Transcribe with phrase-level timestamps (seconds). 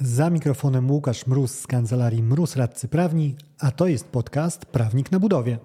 [0.00, 5.20] Za mikrofonem Łukasz Mróz z kancelarii Mróz Radcy Prawni, a to jest podcast Prawnik na
[5.20, 5.58] budowie.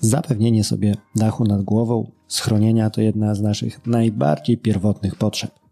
[0.00, 5.65] Zapewnienie sobie dachu nad głową, schronienia to jedna z naszych najbardziej pierwotnych potrzeb.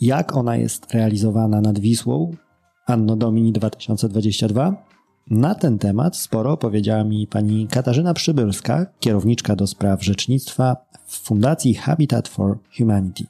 [0.00, 2.36] Jak ona jest realizowana nad Wisłą?
[2.86, 4.84] Anno Domini 2022?
[5.30, 11.74] Na ten temat sporo powiedziała mi pani Katarzyna Przybylska, kierowniczka do spraw rzecznictwa w Fundacji
[11.74, 13.24] Habitat for Humanity.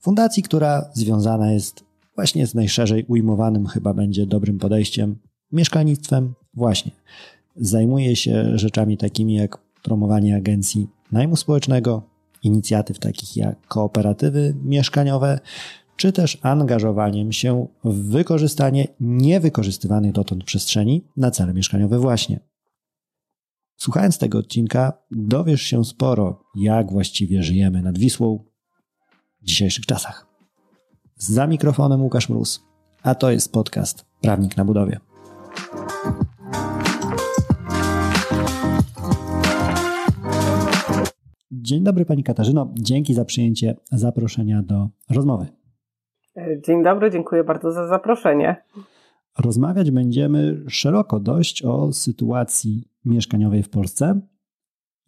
[0.00, 1.84] Fundacji, która związana jest
[2.14, 5.18] właśnie z najszerzej ujmowanym chyba będzie dobrym podejściem
[5.52, 6.92] mieszkalnictwem właśnie
[7.60, 12.02] Zajmuje się rzeczami takimi jak promowanie agencji najmu społecznego,
[12.42, 15.40] inicjatyw takich jak kooperatywy mieszkaniowe,
[15.96, 22.40] czy też angażowaniem się w wykorzystanie niewykorzystywanych dotąd przestrzeni na cele mieszkaniowe właśnie.
[23.76, 28.44] Słuchając tego odcinka, dowiesz się sporo, jak właściwie żyjemy nad Wisłą
[29.42, 30.26] w dzisiejszych czasach.
[31.16, 32.60] Za mikrofonem Łukasz Mróz,
[33.02, 35.00] a to jest podcast Prawnik na budowie.
[41.50, 45.46] Dzień dobry Pani Katarzyno, dzięki za przyjęcie zaproszenia do rozmowy.
[46.66, 48.56] Dzień dobry, dziękuję bardzo za zaproszenie.
[49.38, 54.20] Rozmawiać będziemy szeroko dość o sytuacji mieszkaniowej w Polsce.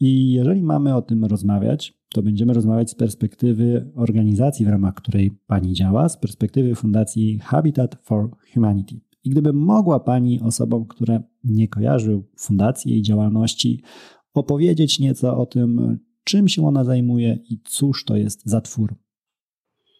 [0.01, 5.31] I jeżeli mamy o tym rozmawiać, to będziemy rozmawiać z perspektywy organizacji, w ramach której
[5.47, 9.01] Pani działa, z perspektywy Fundacji Habitat for Humanity.
[9.25, 13.83] I gdyby mogła Pani osobom, które nie kojarzą fundacji jej działalności,
[14.35, 18.95] opowiedzieć nieco o tym, czym się ona zajmuje i cóż to jest za twór.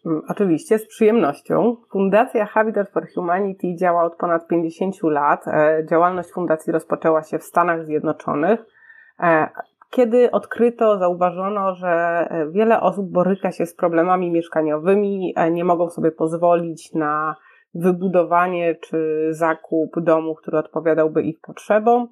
[0.05, 1.75] Mm, oczywiście, z przyjemnością.
[1.91, 5.47] Fundacja Habitat for Humanity działa od ponad 50 lat.
[5.47, 8.59] E, działalność fundacji rozpoczęła się w Stanach Zjednoczonych,
[9.19, 9.49] e,
[9.89, 16.11] kiedy odkryto, zauważono, że e, wiele osób boryka się z problemami mieszkaniowymi, nie mogą sobie
[16.11, 17.35] pozwolić na
[17.73, 22.07] wybudowanie czy zakup domu, który odpowiadałby ich potrzebom.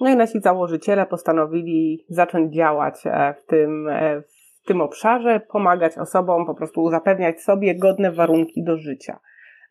[0.00, 4.22] No i nasi założyciele postanowili zacząć działać e, w tym, e,
[4.62, 9.20] w tym obszarze, pomagać osobom, po prostu zapewniać sobie godne warunki do życia.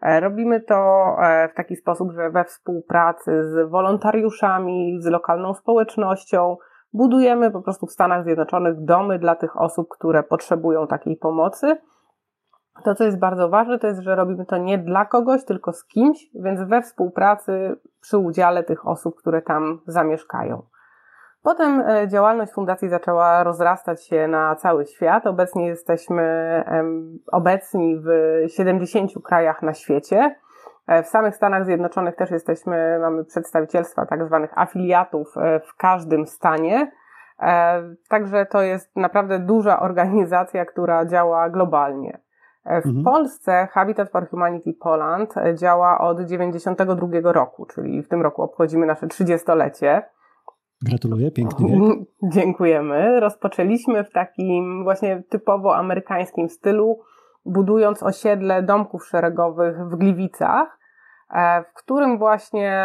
[0.02, 1.08] E, robimy to
[1.52, 6.58] w taki sposób, że we współpracy z wolontariuszami, z lokalną społecznością,
[6.94, 11.78] budujemy po prostu w Stanach Zjednoczonych domy dla tych osób, które potrzebują takiej pomocy
[12.84, 15.86] to, co jest bardzo ważne, to jest, że robimy to nie dla kogoś, tylko z
[15.86, 20.64] kimś, więc we współpracy przy udziale tych osób, które tam zamieszkają.
[21.44, 25.28] Potem e, działalność fundacji zaczęła rozrastać się na cały świat.
[25.28, 26.24] Obecnie jesteśmy
[27.32, 28.08] obecni w
[28.48, 30.36] 70 krajach na świecie.
[30.88, 36.26] E, w samych Stanach Zjednoczonych też jesteśmy, mamy przedstawicielstwa tak zwanych afiliatów e, w każdym
[36.28, 36.92] stanie.
[38.10, 42.23] Także to jest naprawdę duża organizacja, która działa globalnie.
[42.66, 43.04] E, w mhm.
[43.04, 48.86] Polsce Habitat for Humanity Poland e, działa od 1992 roku, czyli w tym roku obchodzimy
[48.86, 50.02] nasze 30-lecie.
[50.82, 52.08] Gratuluję, piękny wiek.
[52.34, 53.20] Dziękujemy.
[53.20, 57.00] Rozpoczęliśmy w takim właśnie typowo amerykańskim stylu,
[57.46, 60.80] budując osiedle domków szeregowych w Gliwicach,
[61.30, 62.84] e, w którym właśnie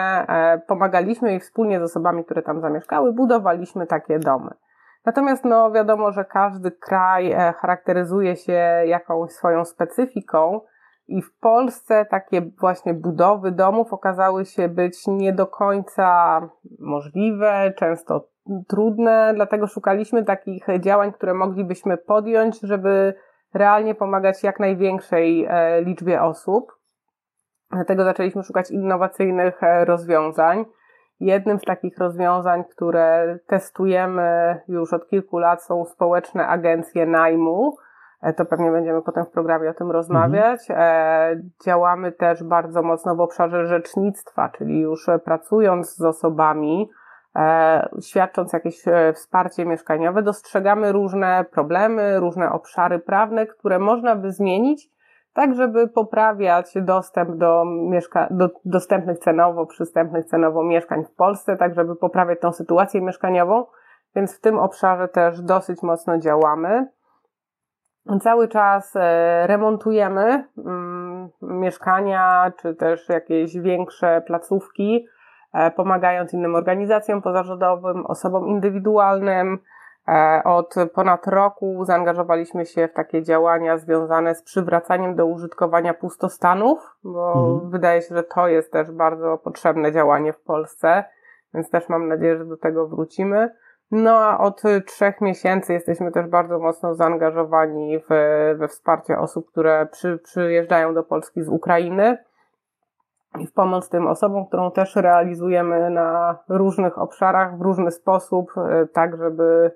[0.67, 4.51] pomagaliśmy i wspólnie z osobami, które tam zamieszkały, budowaliśmy takie domy.
[5.05, 10.61] Natomiast no, wiadomo, że każdy kraj e, charakteryzuje się jakąś swoją specyfiką
[11.09, 16.41] i w Polsce takie właśnie budowy domów okazały się być nie do końca
[16.79, 18.29] możliwe, często
[18.69, 23.15] trudne, dlatego szukaliśmy takich działań, które moglibyśmy podjąć, żeby
[23.55, 26.79] realnie pomagać jak największej e, liczbie osób.
[27.71, 30.65] Dlatego zaczęliśmy szukać innowacyjnych e, rozwiązań.
[31.21, 37.77] Jednym z takich rozwiązań, które testujemy już od kilku lat, są społeczne agencje najmu.
[38.23, 40.71] E, to pewnie będziemy potem w programie o tym rozmawiać.
[40.71, 41.51] Mhm.
[41.65, 46.91] Działamy też bardzo mocno w obszarze rzecznictwa, czyli już pracując z osobami,
[47.37, 54.98] e, świadcząc jakieś wsparcie mieszkaniowe, dostrzegamy różne problemy, różne obszary prawne, które można by zmienić
[55.33, 61.75] tak żeby poprawiać dostęp do, mieszka- do dostępnych cenowo, przystępnych cenowo mieszkań w Polsce, tak
[61.75, 63.65] żeby poprawiać tą sytuację mieszkaniową,
[64.17, 66.87] więc w tym obszarze też dosyć mocno działamy.
[68.21, 75.07] Cały czas e, remontujemy mm, mieszkania, czy też jakieś większe placówki,
[75.55, 79.59] e, pomagając innym organizacjom pozarządowym, osobom indywidualnym,
[80.45, 87.33] od ponad roku zaangażowaliśmy się w takie działania związane z przywracaniem do użytkowania pustostanów, bo
[87.33, 87.71] mhm.
[87.71, 91.05] wydaje się, że to jest też bardzo potrzebne działanie w Polsce,
[91.55, 93.51] więc też mam nadzieję, że do tego wrócimy.
[93.91, 98.09] No a od trzech miesięcy jesteśmy też bardzo mocno zaangażowani w,
[98.59, 102.19] we wsparcie osób, które przy, przyjeżdżają do Polski z Ukrainy
[103.39, 108.87] i w pomoc tym osobom, którą też realizujemy na różnych obszarach, w różny sposób, e,
[108.87, 109.71] tak żeby,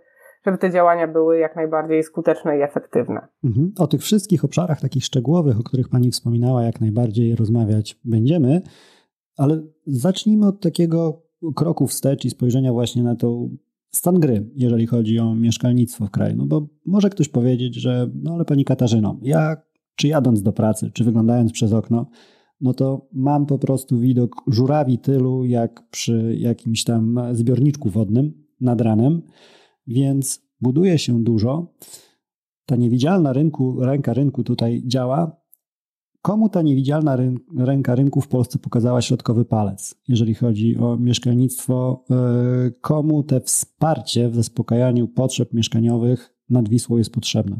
[0.47, 3.29] żeby te działania były jak najbardziej skuteczne i efektywne.
[3.45, 3.73] Mhm.
[3.79, 8.63] O tych wszystkich obszarach takich szczegółowych, o których Pani wspominała, jak najbardziej rozmawiać będziemy,
[9.37, 11.23] ale zacznijmy od takiego
[11.57, 13.57] kroku wstecz i spojrzenia właśnie na tą
[13.95, 16.37] stan gry, jeżeli chodzi o mieszkalnictwo w kraju.
[16.37, 19.57] No bo może ktoś powiedzieć, że no ale Pani Katarzyno, ja
[19.97, 22.07] czy jadąc do pracy, czy wyglądając przez okno,
[22.61, 28.81] no to mam po prostu widok żurawi tylu, jak przy jakimś tam zbiorniczku wodnym nad
[28.81, 29.23] ranem,
[29.87, 31.67] więc buduje się dużo.
[32.67, 35.37] Ta niewidzialna rynku, ręka rynku tutaj działa.
[36.23, 37.17] Komu ta niewidzialna
[37.59, 42.05] ręka rynku w Polsce pokazała środkowy palec, jeżeli chodzi o mieszkalnictwo?
[42.11, 42.15] E,
[42.81, 47.57] komu te wsparcie w zaspokajaniu potrzeb mieszkaniowych nad Wisłą jest potrzebne?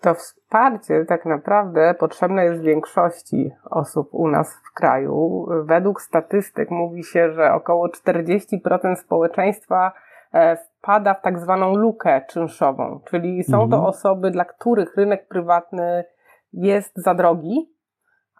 [0.00, 5.46] to wsparcie tak naprawdę potrzebne jest większości osób u nas w kraju.
[5.64, 9.92] Według statystyk mówi się, że około 40% społeczeństwa
[10.32, 13.84] wpada w tak zwaną lukę czynszową, czyli są to mhm.
[13.84, 16.04] osoby, dla których rynek prywatny
[16.52, 17.72] jest za drogi,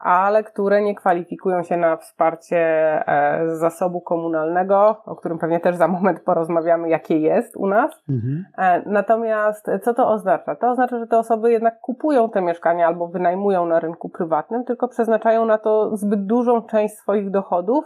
[0.02, 5.76] ale które nie kwalifikują się na wsparcie e, z zasobu komunalnego, o którym pewnie też
[5.76, 8.02] za moment porozmawiamy, jakie jest u nas.
[8.08, 8.44] Mhm.
[8.58, 10.56] E, natomiast co to oznacza?
[10.56, 14.88] To oznacza, że te osoby jednak kupują te mieszkania albo wynajmują na rynku prywatnym, tylko
[14.88, 17.84] przeznaczają na to zbyt dużą część swoich dochodów,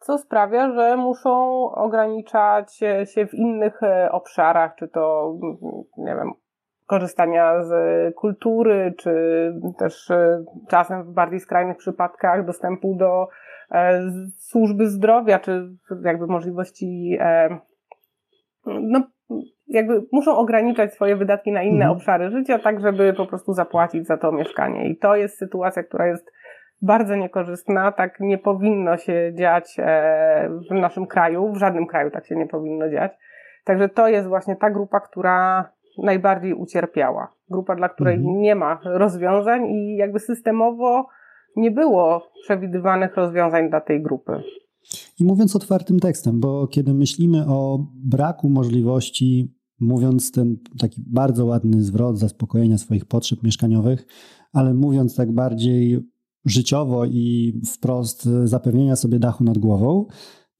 [0.00, 5.34] co sprawia, że muszą ograniczać się w innych e, obszarach, czy to,
[5.96, 6.32] nie wiem,
[6.86, 7.72] korzystania z
[8.14, 9.12] kultury, czy
[9.78, 13.28] też e, czasem w bardziej skrajnych przypadkach dostępu do
[13.70, 14.00] e,
[14.38, 15.70] służby zdrowia, czy
[16.04, 17.18] jakby możliwości,
[18.66, 19.02] no,
[19.66, 21.92] jakby muszą ograniczać swoje wydatki na inne mhm.
[21.92, 24.88] obszary życia, tak żeby po prostu zapłacić za to mieszkanie.
[24.88, 26.30] I to jest sytuacja, która jest
[26.82, 29.76] bardzo niekorzystna, tak nie powinno się dziać
[30.70, 33.12] w naszym kraju, w żadnym kraju tak się nie powinno dziać.
[33.64, 35.64] Także to jest właśnie ta grupa, która
[36.02, 37.34] najbardziej ucierpiała.
[37.50, 38.40] Grupa, dla której mhm.
[38.40, 41.06] nie ma rozwiązań i jakby systemowo
[41.56, 44.42] nie było przewidywanych rozwiązań dla tej grupy.
[45.20, 51.82] I mówiąc otwartym tekstem, bo kiedy myślimy o braku możliwości, mówiąc ten taki bardzo ładny
[51.82, 54.06] zwrot zaspokojenia swoich potrzeb mieszkaniowych,
[54.52, 56.00] ale mówiąc tak bardziej
[56.44, 60.06] życiowo i wprost zapewnienia sobie dachu nad głową,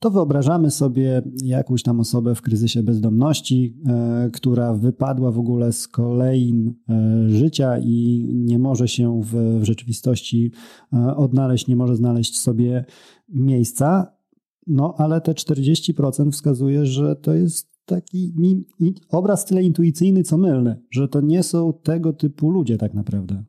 [0.00, 5.88] to wyobrażamy sobie jakąś tam osobę w kryzysie bezdomności, e, która wypadła w ogóle z
[5.88, 10.52] kolejn e, życia i nie może się w, w rzeczywistości
[10.92, 12.84] e, odnaleźć, nie może znaleźć sobie
[13.28, 14.12] miejsca.
[14.66, 18.34] No, ale te 40% wskazuje, że to jest taki
[19.08, 23.44] obraz tyle intuicyjny, co mylny, że to nie są tego typu ludzie tak naprawdę.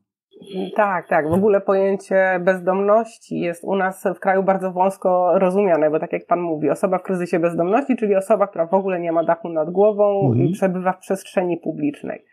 [0.76, 1.28] Tak, tak.
[1.28, 6.26] W ogóle pojęcie bezdomności jest u nas w kraju bardzo wąsko rozumiane, bo tak jak
[6.26, 9.70] Pan mówi, osoba w kryzysie bezdomności, czyli osoba, która w ogóle nie ma dachu nad
[9.70, 10.46] głową mhm.
[10.46, 12.24] i przebywa w przestrzeni publicznej.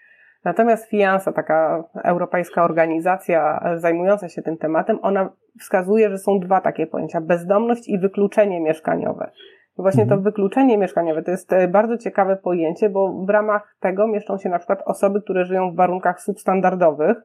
[0.46, 5.30] Natomiast FIANSA, taka europejska organizacja zajmująca się tym tematem, ona
[5.60, 9.32] wskazuje, że są dwa takie pojęcia: bezdomność i wykluczenie mieszkaniowe.
[9.80, 10.20] I właśnie mhm.
[10.20, 14.50] to wykluczenie mieszkaniowe to jest e, bardzo ciekawe pojęcie, bo w ramach tego mieszczą się
[14.50, 17.18] na przykład osoby, które żyją w warunkach substandardowych,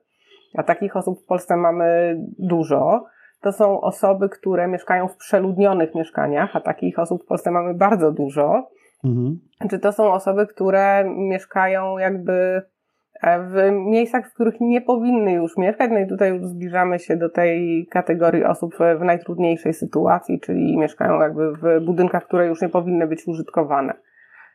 [0.55, 3.05] a takich osób w Polsce mamy dużo.
[3.41, 8.13] To są osoby, które mieszkają w przeludnionych mieszkaniach, a takich osób w Polsce mamy bardzo
[8.13, 8.69] dużo.
[9.05, 9.39] Mhm.
[9.71, 12.63] Czy to są osoby, które mieszkają jakby
[13.23, 15.91] e, w miejscach, w których nie powinny już mieszkać.
[15.91, 21.21] No i tutaj już zbliżamy się do tej kategorii osób w najtrudniejszej sytuacji, czyli mieszkają
[21.21, 23.95] jakby w budynkach, które już nie powinny być użytkowane.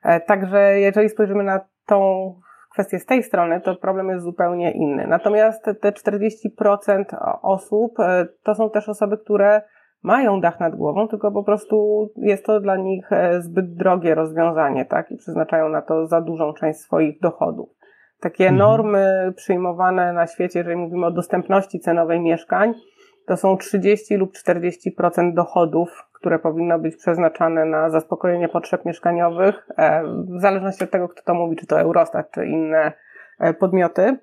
[0.03, 2.33] E, także jeżeli spojrzymy na tą
[2.79, 5.07] kwestię z tej strony, to problem jest zupełnie inny.
[5.07, 7.03] Natomiast te 40%
[7.41, 9.61] osób e, to są też osoby, które
[10.03, 14.85] mają dach nad głową, tylko po prostu jest to dla nich e, zbyt drogie rozwiązanie,
[14.85, 15.11] tak?
[15.11, 17.69] I przeznaczają na to za dużą część swoich dochodów.
[18.19, 18.57] Takie mhm.
[18.57, 22.73] normy przyjmowane na świecie, jeżeli mówimy o dostępności cenowej mieszkań,
[23.27, 30.03] to są 30 lub 40% dochodów które powinno być przeznaczane na zaspokojenie potrzeb mieszkaniowych, e,
[30.37, 32.91] w zależności od tego, kto to mówi, czy to Eurostat, czy inne
[33.39, 34.17] e, podmioty.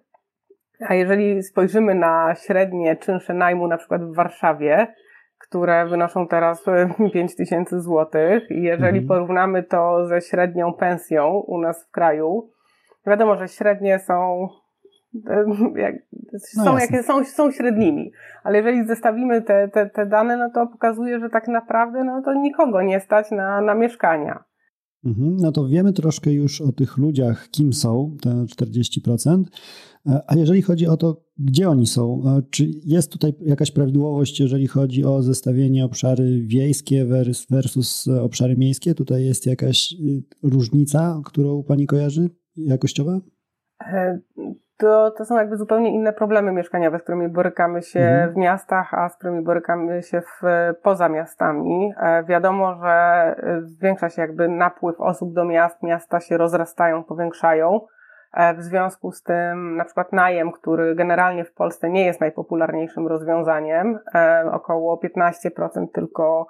[0.89, 4.95] A jeżeli spojrzymy na średnie czynsze najmu, na przykład w Warszawie,
[5.39, 6.65] które wynoszą teraz
[7.15, 8.51] 5 tysięcy złotych.
[8.51, 9.07] I jeżeli mhm.
[9.09, 12.51] porównamy to ze średnią pensją u nas w kraju,
[13.07, 14.49] wiadomo, że średnie są
[16.57, 18.13] no są, jakie są, są średnimi.
[18.45, 22.35] Ale jeżeli zestawimy te, te, te dane, no to pokazuje, że tak naprawdę no to
[22.35, 24.45] nikogo nie stać na, na mieszkania.
[25.05, 29.43] Mhm, no to wiemy troszkę już o tych ludziach, kim są, te 40%.
[30.07, 34.41] E, a jeżeli chodzi o to, gdzie oni są, e, czy jest tutaj jakaś prawidłowość,
[34.41, 37.07] jeżeli chodzi o zestawienie obszary wiejskie
[37.51, 38.95] versus obszary miejskie?
[38.95, 39.95] Tutaj jest jakaś
[40.43, 43.21] różnica, którą Pani kojarzy, jakościowa?
[44.77, 48.33] To, to są jakby zupełnie inne problemy mieszkaniowe, z którymi borykamy się mhm.
[48.33, 50.43] w miastach, a z którymi borykamy się w,
[50.83, 51.93] poza miastami.
[52.01, 52.91] E, wiadomo, że
[53.39, 57.81] e, zwiększa się jakby napływ osób do miast, miasta się rozrastają, powiększają.
[58.33, 63.07] E, w związku z tym na przykład najem, który generalnie w Polsce nie jest najpopularniejszym
[63.07, 63.99] rozwiązaniem,
[64.53, 66.47] około 15% tylko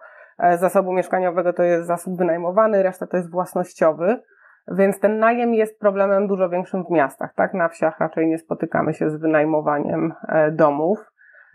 [0.59, 4.23] zasobu mieszkaniowego to jest zasób wynajmowany, reszta to jest własnościowy.
[4.69, 7.55] Więc ten najem jest problemem dużo większym w miastach, tak?
[7.55, 10.99] Na wsiach raczej nie spotykamy się z wynajmowaniem e, domów.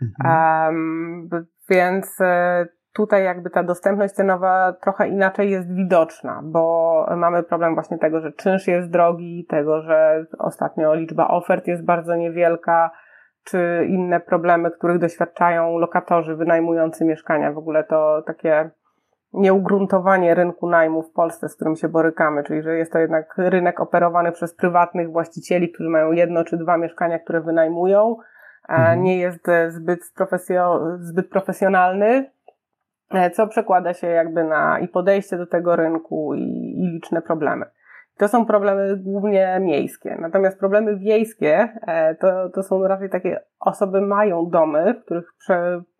[0.02, 0.66] Mhm.
[0.66, 1.28] Um,
[1.70, 7.98] więc e, tutaj jakby ta dostępność cenowa trochę inaczej jest widoczna, bo mamy problem właśnie
[7.98, 12.90] tego, że czynsz jest drogi, tego, że ostatnio liczba ofert jest bardzo niewielka,
[13.44, 17.52] czy inne problemy, których doświadczają lokatorzy wynajmujący mieszkania.
[17.52, 18.70] W ogóle to takie
[19.32, 23.80] nieugruntowanie rynku najmu w Polsce, z którym się borykamy, czyli że jest to jednak rynek
[23.80, 28.16] operowany przez prywatnych właścicieli, którzy mają jedno czy dwa mieszkania, które wynajmują,
[28.68, 29.02] mhm.
[29.02, 32.30] nie jest zbyt, profesjo- zbyt profesjonalny,
[33.10, 36.42] e, co przekłada się jakby na i podejście do tego rynku i,
[36.76, 37.66] i liczne problemy.
[38.18, 40.16] To są problemy głównie miejskie.
[40.20, 45.34] Natomiast problemy wiejskie e, to, to są raczej takie osoby mają domy, w których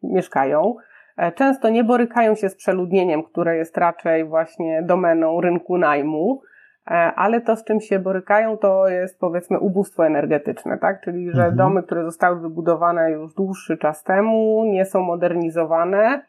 [0.02, 0.91] mieszkają, E,
[1.34, 6.42] często nie borykają się z przeludnieniem, które jest raczej właśnie domeną rynku najmu,
[6.86, 11.00] e, ale to, z czym się borykają, to jest powiedzmy ubóstwo energetyczne, tak?
[11.00, 11.56] Czyli, że mhm.
[11.56, 16.22] domy, które zostały wybudowane już dłuższy czas temu, nie są modernizowane.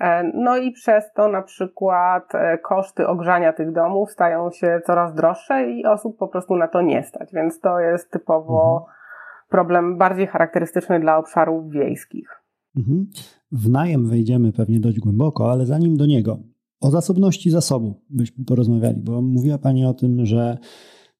[0.00, 2.32] E, no i przez to na przykład
[2.62, 7.02] koszty ogrzania tych domów stają się coraz droższe i osób po prostu na to nie
[7.02, 7.32] stać.
[7.32, 8.98] Więc to jest typowo mhm.
[9.50, 12.47] problem bardziej charakterystyczny dla obszarów wiejskich.
[12.78, 13.10] Mhm.
[13.52, 16.42] W najem wejdziemy pewnie dość głęboko, ale zanim do niego,
[16.80, 20.58] o zasobności zasobu byśmy porozmawiali, bo mówiła Pani o tym, że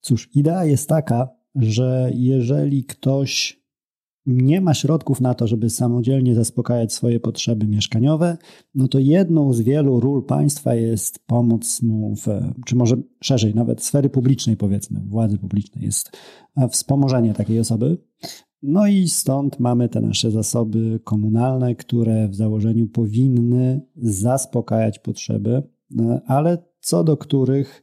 [0.01, 3.59] cóż, idea jest taka, że jeżeli ktoś
[4.27, 8.37] nie ma środków na to, żeby samodzielnie zaspokajać swoje potrzeby mieszkaniowe,
[8.75, 12.27] no to jedną z wielu ról państwa jest pomoc mu, w,
[12.67, 16.17] czy może szerzej, nawet sfery publicznej, powiedzmy, władzy publicznej, jest
[16.71, 17.99] wspomożenie takiej osoby.
[18.63, 25.63] No i stąd mamy te nasze zasoby komunalne, które w założeniu powinny zaspokajać potrzeby,
[25.99, 27.83] e, ale co do których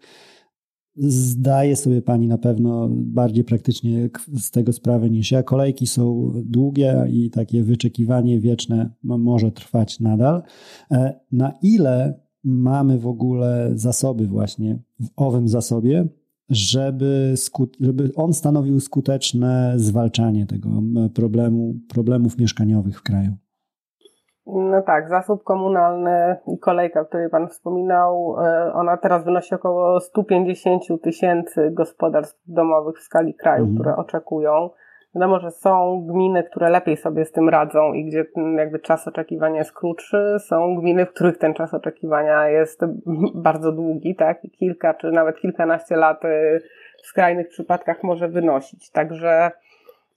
[0.97, 5.43] zdaje sobie pani na pewno bardziej praktycznie z tego sprawę niż ja.
[5.43, 10.43] Kolejki są długie i takie wyczekiwanie wieczne może trwać nadal.
[10.91, 16.07] E, na ile mamy w ogóle zasoby właśnie w owym zasobie,
[16.49, 17.33] żeby,
[17.79, 20.69] żeby on stanowił skuteczne zwalczanie tego
[21.15, 23.31] problemu, problemów mieszkaniowych w kraju.
[24.47, 29.99] No tak, zasób komunalny i kolejka, o której Pan wspominał, e, ona teraz wynosi około
[29.99, 33.75] 150 tysięcy gospodarstw domowych w skali kraju, mhm.
[33.75, 34.69] które oczekują.
[35.15, 38.25] Wiadomo, że są gminy, które lepiej sobie z tym radzą i gdzie
[38.57, 40.35] jakby czas oczekiwania jest krótszy.
[40.39, 42.81] Są gminy, w których ten czas oczekiwania jest
[43.35, 44.41] bardzo długi, tak?
[44.59, 46.61] Kilka czy nawet kilkanaście lat y,
[47.03, 48.91] w skrajnych przypadkach może wynosić.
[48.91, 49.51] Także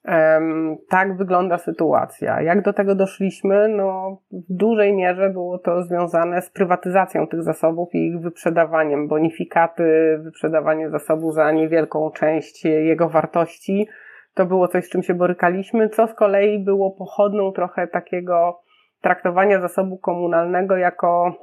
[0.05, 2.43] um, tak wygląda sytuacja.
[2.43, 3.69] Jak do tego doszliśmy?
[3.69, 9.09] No, w dużej mierze było to związane z prywatyzacją tych zasobów i ich wyprzedawaniem.
[9.09, 13.89] Bonifikaty, wyprzedawanie zasobu za niewielką część jego wartości
[14.35, 18.61] to było coś, z czym się borykaliśmy, co z kolei było pochodną trochę takiego
[19.01, 21.35] traktowania zasobu komunalnego jako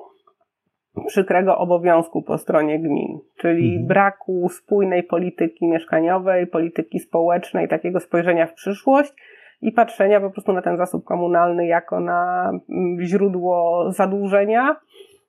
[1.07, 3.87] przykrego obowiązku po stronie gmin, czyli mhm.
[3.87, 9.13] braku spójnej polityki mieszkaniowej, polityki społecznej, takiego spojrzenia w przyszłość
[9.61, 14.75] i patrzenia po prostu na ten zasób komunalny jako na mm, źródło zadłużenia,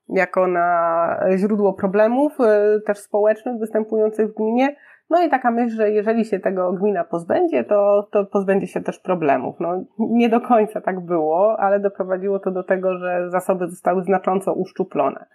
[0.08, 4.76] jako na źródło problemów y, też społecznych występujących w gminie,
[5.10, 8.98] no i taka myśl, że jeżeli się tego gmina pozbędzie, to, to pozbędzie się też
[8.98, 9.56] problemów.
[9.60, 14.52] No, nie do końca tak było, ale doprowadziło to do tego, że zasoby zostały znacząco
[14.52, 15.26] uszczuplone.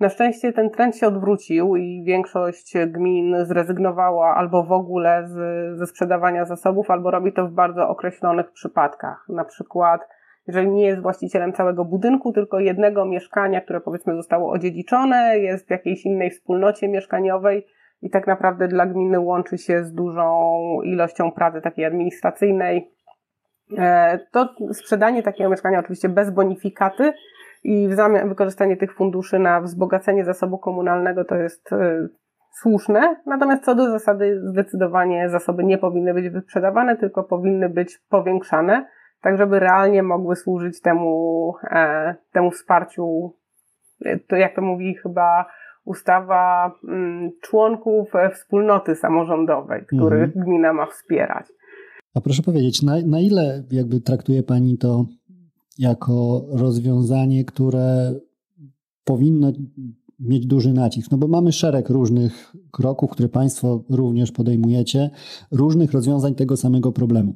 [0.00, 5.34] Na szczęście ten trend się odwrócił i większość gmin zrezygnowała albo w ogóle z,
[5.78, 9.24] ze sprzedawania zasobów, albo robi to w bardzo określonych przypadkach.
[9.28, 10.08] Na przykład
[10.46, 15.70] jeżeli nie jest właścicielem całego budynku, tylko jednego mieszkania, które powiedzmy zostało odziedziczone, jest w
[15.70, 17.66] jakiejś innej wspólnocie mieszkaniowej
[18.02, 20.50] i tak naprawdę dla gminy łączy się z dużą
[20.84, 22.90] ilością pracy takiej administracyjnej.
[23.78, 27.12] E, to sprzedanie takiego mieszkania oczywiście bez bonifikaty
[27.64, 32.08] i w zamian wykorzystanie tych funduszy na wzbogacenie zasobu komunalnego to jest e,
[32.60, 38.86] słuszne, natomiast co do zasady zdecydowanie zasoby nie powinny być wyprzedawane, tylko powinny być powiększane,
[39.20, 43.36] tak żeby realnie mogły służyć temu, e, temu wsparciu,
[44.28, 45.46] to jak to mówi chyba
[45.84, 50.44] ustawa mm, członków wspólnoty samorządowej, których mhm.
[50.44, 51.46] gmina ma wspierać.
[52.14, 55.04] A proszę powiedzieć, na, na ile jakby traktuje Pani to
[55.78, 58.14] jako rozwiązanie, które
[59.04, 59.52] powinno
[60.20, 65.10] mieć duży nacisk, no bo mamy szereg różnych kroków, które Państwo również podejmujecie,
[65.50, 67.34] różnych rozwiązań tego samego problemu.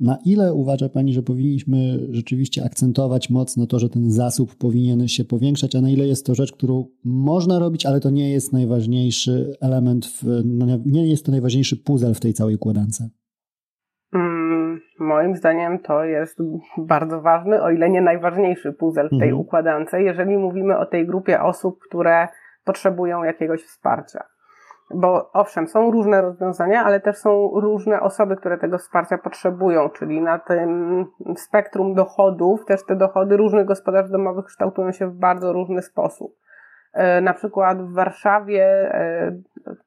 [0.00, 5.24] Na ile uważa Pani, że powinniśmy rzeczywiście akcentować mocno to, że ten zasób powinien się
[5.24, 9.56] powiększać, a na ile jest to rzecz, którą można robić, ale to nie jest najważniejszy
[9.60, 13.02] element, w, no nie jest to najważniejszy puzzle w tej całej układance?
[14.98, 16.38] Moim zdaniem to jest
[16.78, 19.38] bardzo ważny, o ile nie najważniejszy puzzle w tej mhm.
[19.38, 22.28] układance, jeżeli mówimy o tej grupie osób, które
[22.64, 24.24] potrzebują jakiegoś wsparcia.
[24.94, 30.20] Bo owszem, są różne rozwiązania, ale też są różne osoby, które tego wsparcia potrzebują, czyli
[30.20, 31.04] na tym
[31.36, 36.32] spektrum dochodów też te dochody różnych gospodarstw domowych kształtują się w bardzo różny sposób.
[36.92, 39.36] E, na przykład w Warszawie e,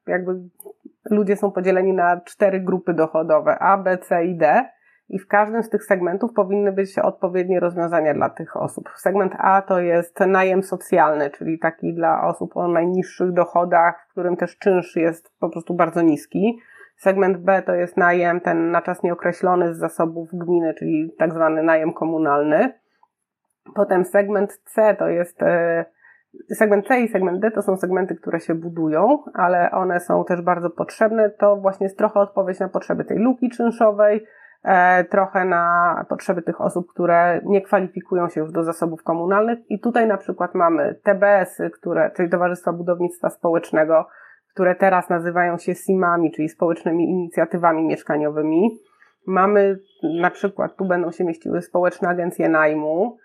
[0.06, 0.34] jakby
[1.10, 4.64] ludzie są podzieleni na cztery grupy dochodowe A, B, C i D.
[5.10, 8.90] I w każdym z tych segmentów powinny być odpowiednie rozwiązania dla tych osób.
[8.96, 14.36] Segment A to jest najem socjalny, czyli taki dla osób o najniższych dochodach, w którym
[14.36, 16.58] też czynsz jest po prostu bardzo niski.
[16.96, 21.62] Segment B to jest najem ten na czas nieokreślony z zasobów gminy, czyli tak zwany
[21.62, 22.72] najem komunalny.
[23.74, 25.84] Potem segment C to jest e,
[26.54, 30.42] Segment C i segment D to są segmenty, które się budują, ale one są też
[30.42, 31.30] bardzo potrzebne.
[31.30, 34.26] To właśnie jest trochę odpowiedź na potrzeby tej luki czynszowej,
[35.10, 39.58] trochę na potrzeby tych osób, które nie kwalifikują się już do zasobów komunalnych.
[39.70, 44.06] I tutaj na przykład mamy TBS-y, które, czyli Towarzystwa Budownictwa Społecznego,
[44.54, 48.78] które teraz nazywają się SIM-ami, czyli społecznymi inicjatywami mieszkaniowymi.
[49.26, 49.78] Mamy
[50.20, 53.16] na przykład, tu będą się mieściły społeczne agencje najmu,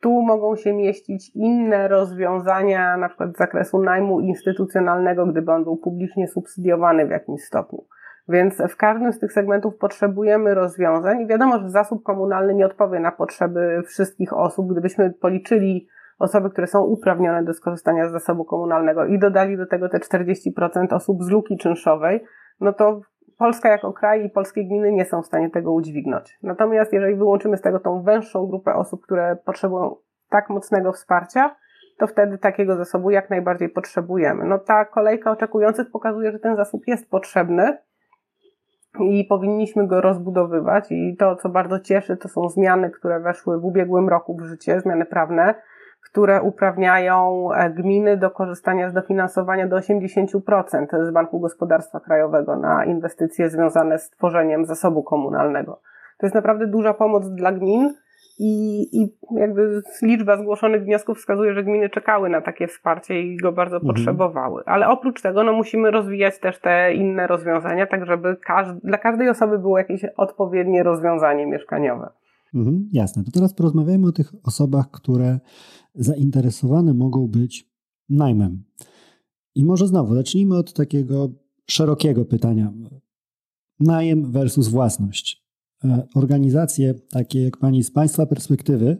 [0.00, 5.76] tu mogą się mieścić inne rozwiązania, na przykład z zakresu najmu instytucjonalnego, gdyby on był
[5.76, 7.84] publicznie subsydiowany w jakimś stopniu.
[8.28, 13.00] Więc w każdym z tych segmentów potrzebujemy rozwiązań i wiadomo, że zasób komunalny nie odpowie
[13.00, 14.72] na potrzeby wszystkich osób.
[14.72, 15.88] Gdybyśmy policzyli
[16.18, 20.94] osoby, które są uprawnione do skorzystania z zasobu komunalnego i dodali do tego te 40%
[20.94, 22.24] osób z luki czynszowej,
[22.60, 23.00] no to
[23.38, 26.38] Polska jako kraj i polskie gminy nie są w stanie tego udźwignąć.
[26.42, 29.96] Natomiast jeżeli wyłączymy z tego tą węższą grupę osób, które potrzebują
[30.30, 31.56] tak mocnego wsparcia,
[31.98, 34.44] to wtedy takiego zasobu jak najbardziej potrzebujemy.
[34.44, 37.78] No ta kolejka oczekujących pokazuje, że ten zasób jest potrzebny
[39.00, 43.64] i powinniśmy go rozbudowywać i to, co bardzo cieszy, to są zmiany, które weszły w
[43.64, 45.54] ubiegłym roku w życie, zmiany prawne,
[46.10, 52.84] które uprawniają e, gminy do korzystania z dofinansowania do 80% z Banku Gospodarstwa Krajowego na
[52.84, 55.80] inwestycje związane z tworzeniem zasobu komunalnego.
[56.18, 57.94] To jest naprawdę duża pomoc dla gmin
[58.38, 63.52] i, i jakby liczba zgłoszonych wniosków wskazuje, że gminy czekały na takie wsparcie i go
[63.52, 63.94] bardzo mhm.
[63.94, 64.62] potrzebowały.
[64.66, 68.36] Ale oprócz tego no, musimy rozwijać też te inne rozwiązania, tak żeby
[68.84, 72.10] dla każdej osoby było jakieś odpowiednie rozwiązanie mieszkaniowe.
[72.54, 73.24] Mhm, jasne.
[73.24, 75.38] To teraz porozmawiajmy o tych osobach, które
[75.94, 77.70] zainteresowane mogą być
[78.08, 78.64] najmem.
[79.54, 81.28] I może znowu zacznijmy od takiego
[81.66, 82.72] szerokiego pytania.
[83.80, 85.37] Najem versus własność.
[85.84, 88.98] E, organizacje takie jak Pani z Państwa perspektywy,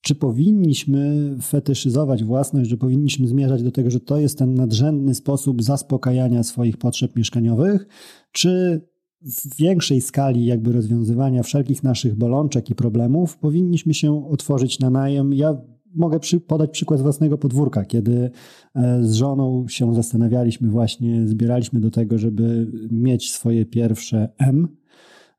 [0.00, 5.62] czy powinniśmy fetyszyzować własność, że powinniśmy zmierzać do tego, że to jest ten nadrzędny sposób
[5.62, 7.86] zaspokajania swoich potrzeb mieszkaniowych,
[8.32, 8.80] czy
[9.22, 15.34] w większej skali jakby rozwiązywania wszelkich naszych bolączek i problemów powinniśmy się otworzyć na najem.
[15.34, 15.56] Ja
[15.94, 18.30] mogę przy, podać przykład z własnego podwórka, kiedy
[18.74, 24.79] e, z żoną się zastanawialiśmy właśnie, zbieraliśmy do tego, żeby mieć swoje pierwsze M.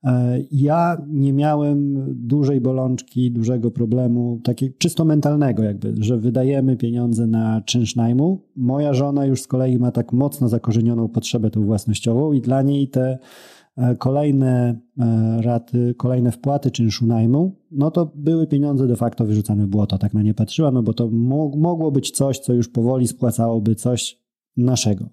[0.03, 7.27] E, ja nie miałem dużej bolączki, dużego problemu, takiego czysto mentalnego jakby, że wydajemy pieniądze
[7.27, 8.41] na czynsz najmu.
[8.55, 12.87] Moja żona już z kolei ma tak mocno zakorzenioną potrzebę tą własnościową i dla niej
[12.87, 13.17] te
[13.77, 19.65] E, kolejne e, raty, kolejne wpłaty czynszu najmu, no to były pieniądze de facto wyrzucane
[19.65, 19.97] w błoto.
[19.97, 21.09] Tak na nie patrzyła, no bo to
[21.57, 24.21] mogło być coś, co już powoli spłacałoby coś
[24.57, 25.09] naszego.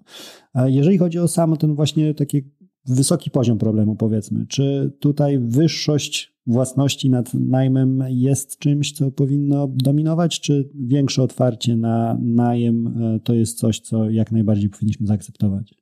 [0.65, 2.41] Jeżeli chodzi o samo ten właśnie takie
[2.87, 4.45] wysoki poziom problemu, powiedzmy.
[4.47, 12.17] Czy tutaj wyższość własności nad najmem jest czymś, co powinno dominować, czy większe otwarcie na
[12.21, 15.73] najem e, to jest coś, co jak najbardziej powinniśmy zaakceptować?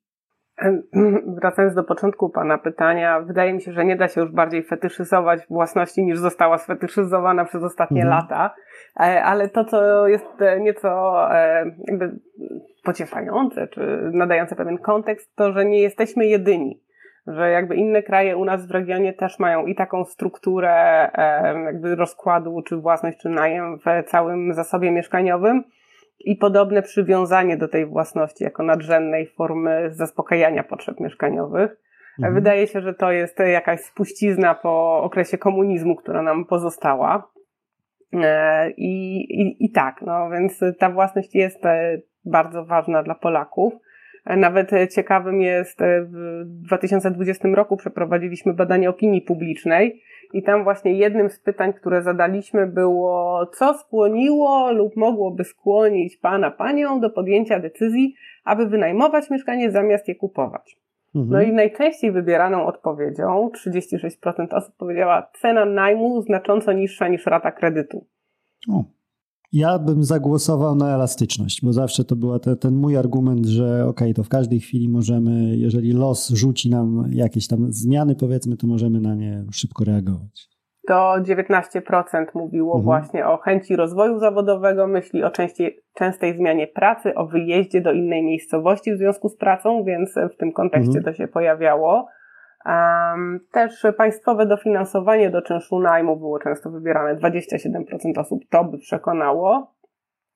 [1.42, 5.42] Wracając do początku Pana pytania, wydaje mi się, że nie da się już bardziej fetyszyzować
[5.50, 8.22] własności niż została sfetyszyzowana przez ostatnie mhm.
[8.22, 8.56] lata.
[9.00, 10.26] E, ale to, co jest
[10.60, 11.16] nieco
[11.88, 12.20] jakby
[12.84, 16.87] pocieszające, czy nadające pewien kontekst, to, że nie jesteśmy jedyni
[17.28, 21.10] że jakby inne kraje u nas w regionie też mają i taką strukturę
[21.66, 25.64] jakby rozkładu, czy własność, czy najem w całym zasobie mieszkaniowym
[26.20, 31.78] i podobne przywiązanie do tej własności jako nadrzędnej formy zaspokajania potrzeb mieszkaniowych.
[32.20, 32.34] Mhm.
[32.34, 37.32] Wydaje się, że to jest jakaś spuścizna po okresie komunizmu, która nam pozostała.
[38.14, 43.74] E, I, i, I tak, no więc ta własność jest e, bardzo ważna dla Polaków.
[44.38, 50.02] Nawet ciekawym jest, e, w 2020 roku przeprowadziliśmy badanie opinii publicznej
[50.34, 56.52] i tam właśnie jednym z pytań, które zadaliśmy było, co skłoniło lub mogłoby skłonić pana,
[56.52, 60.78] panią do podjęcia decyzji, aby wynajmować mieszkanie zamiast je kupować.
[61.16, 61.32] Mhm.
[61.32, 68.06] No i najczęściej wybieraną odpowiedzią, 36% osób powiedziała, cena najmu znacząco niższa niż rata kredytu.
[68.70, 68.84] O.
[69.52, 74.00] Ja bym zagłosował na elastyczność, bo zawsze to był te, ten mój argument, że ok,
[74.16, 79.02] to w każdej chwili możemy, jeżeli los rzuci nam jakieś tam zmiany, powiedzmy, to możemy
[79.02, 80.58] na nie szybko reagować.
[80.88, 82.84] To 19% mówiło mhm.
[82.84, 88.24] właśnie o chęci rozwoju zawodowego, myśli o częściej, częstej zmianie pracy, o wyjeździe do innej
[88.24, 91.04] miejscowości w związku z pracą, więc w tym kontekście mhm.
[91.04, 92.08] to się pojawiało.
[93.52, 97.16] Też państwowe dofinansowanie do czynszu najmu było często wybierane.
[97.16, 99.74] 27% osób to by przekonało.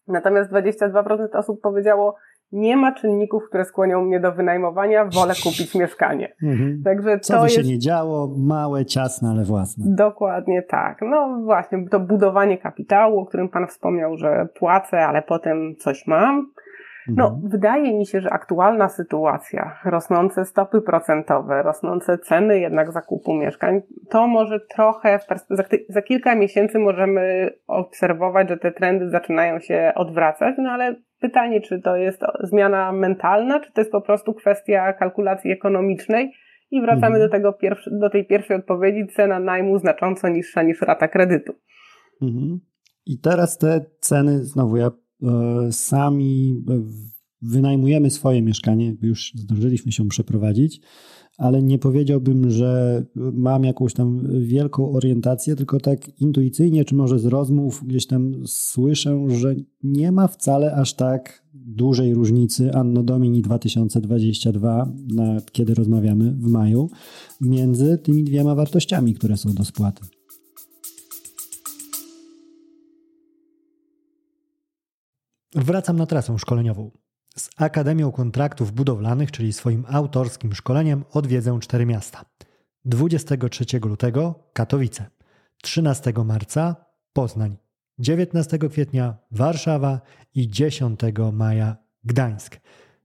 [0.07, 2.15] Natomiast 22% osób powiedziało,
[2.51, 6.35] nie ma czynników, które skłonią mnie do wynajmowania, wolę kupić mieszkanie.
[6.43, 6.81] Mhm.
[6.85, 9.85] Także Co to by się nie działo, małe, ciasne, ale własne.
[9.87, 10.97] Dokładnie tak.
[11.01, 16.51] No właśnie, to budowanie kapitału, o którym Pan wspomniał, że płacę, ale potem coś mam.
[17.07, 17.49] No, mhm.
[17.49, 24.27] wydaje mi się, że aktualna sytuacja, rosnące stopy procentowe, rosnące ceny jednak zakupu mieszkań, to
[24.27, 30.69] może trochę, za, za, kilka miesięcy możemy obserwować, że te trendy zaczynają się odwracać, no
[30.69, 36.33] ale pytanie, czy to jest zmiana mentalna, czy to jest po prostu kwestia kalkulacji ekonomicznej
[36.71, 37.21] i wracamy mhm.
[37.21, 41.53] do, tego pierwszy, do tej pierwszej odpowiedzi, cena najmu znacząco niższa niż rata kredytu.
[42.21, 42.59] Mhm.
[43.05, 44.91] I teraz te ceny, znowu ja
[45.71, 46.63] sami
[47.41, 50.81] wynajmujemy swoje mieszkanie, już zdążyliśmy się przeprowadzić,
[51.37, 57.25] ale nie powiedziałbym, że mam jakąś tam wielką orientację, tylko tak intuicyjnie, czy może z
[57.25, 64.91] rozmów gdzieś tam słyszę, że nie ma wcale aż tak dużej różnicy Anno Domini 2022,
[65.13, 66.89] na, kiedy rozmawiamy w maju,
[67.41, 70.20] między tymi dwiema wartościami, które są do spłaty.
[75.55, 76.91] Wracam na trasę szkoleniową.
[77.35, 82.25] Z Akademią Kontraktów Budowlanych, czyli swoim autorskim szkoleniem, odwiedzę cztery miasta.
[82.85, 85.05] 23 lutego Katowice,
[85.63, 86.75] 13 marca
[87.13, 87.57] Poznań,
[87.99, 90.01] 19 kwietnia Warszawa
[90.35, 90.99] i 10
[91.33, 92.59] maja Gdańsk.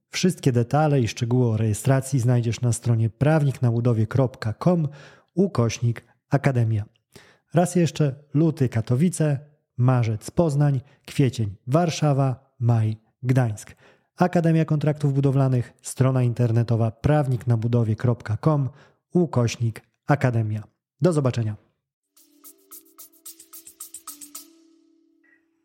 [0.09, 4.87] Wszystkie detale i szczegóły o rejestracji znajdziesz na stronie prawniknabudowie.com
[5.35, 6.85] ukośnik Akademia.
[7.53, 9.39] Raz jeszcze luty Katowice,
[9.77, 13.75] marzec Poznań, kwiecień Warszawa, maj Gdańsk.
[14.17, 18.69] Akademia Kontraktów Budowlanych, strona internetowa prawniknabudowie.com,
[19.13, 20.63] ukośnik Akademia.
[21.01, 21.55] Do zobaczenia.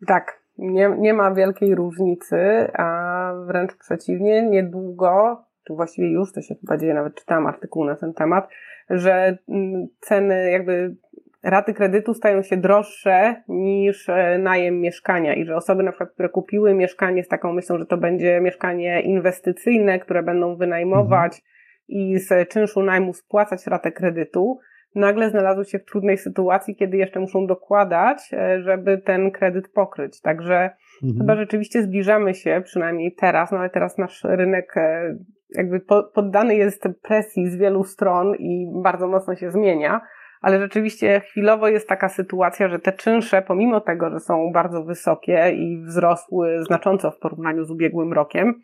[0.06, 2.36] Tak, nie, nie ma wielkiej różnicy,
[2.74, 7.96] a wręcz przeciwnie, niedługo, czy właściwie już to się chyba dzieje, nawet czytałam artykuł na
[7.96, 8.48] ten temat,
[8.90, 10.96] że mm, ceny jakby
[11.42, 16.28] raty kredytu stają się droższe niż e, najem mieszkania i że osoby na przykład, które
[16.28, 21.42] kupiły mieszkanie z taką myślą, że to będzie mieszkanie inwestycyjne, które będą wynajmować mhm.
[21.88, 24.58] i z czynszu najmu spłacać ratę kredytu,
[24.94, 30.20] nagle znalazły się w trudnej sytuacji, kiedy jeszcze muszą dokładać, e, żeby ten kredyt pokryć.
[30.20, 30.70] Także
[31.02, 31.18] mhm.
[31.18, 35.16] chyba rzeczywiście zbliżamy się, przynajmniej teraz, no ale teraz nasz rynek e,
[35.56, 35.80] jakby
[36.14, 40.00] poddany jest presji z wielu stron i bardzo mocno się zmienia
[40.42, 45.52] ale rzeczywiście chwilowo jest taka sytuacja, że te czynsze, pomimo tego, że są bardzo wysokie
[45.56, 48.54] i wzrosły znacząco w porównaniu z ubiegłym rokiem,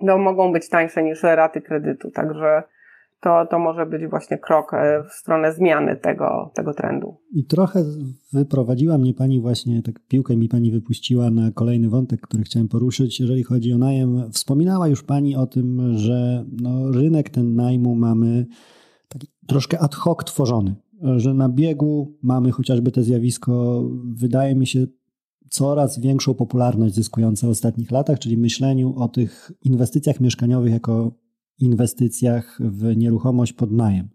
[0.00, 2.10] no mogą być tańsze niż raty kredytu.
[2.10, 2.62] Także
[3.20, 7.16] to, to może być właśnie krok e, w stronę zmiany tego, tego trendu.
[7.34, 7.84] I trochę
[8.32, 13.20] wyprowadziła mnie Pani właśnie, tak piłkę mi Pani wypuściła na kolejny wątek, który chciałem poruszyć,
[13.20, 14.30] jeżeli chodzi o najem.
[14.32, 18.46] Wspominała już Pani o tym, że no, rynek ten najmu mamy
[19.12, 20.74] taki troszkę ad hoc tworzony,
[21.16, 24.86] że na biegu mamy chociażby to zjawisko, wydaje mi się,
[25.50, 31.12] coraz większą popularność zyskujące w ostatnich latach, czyli myśleniu o tych inwestycjach mieszkaniowych jako
[31.58, 34.08] inwestycjach w nieruchomość pod najem.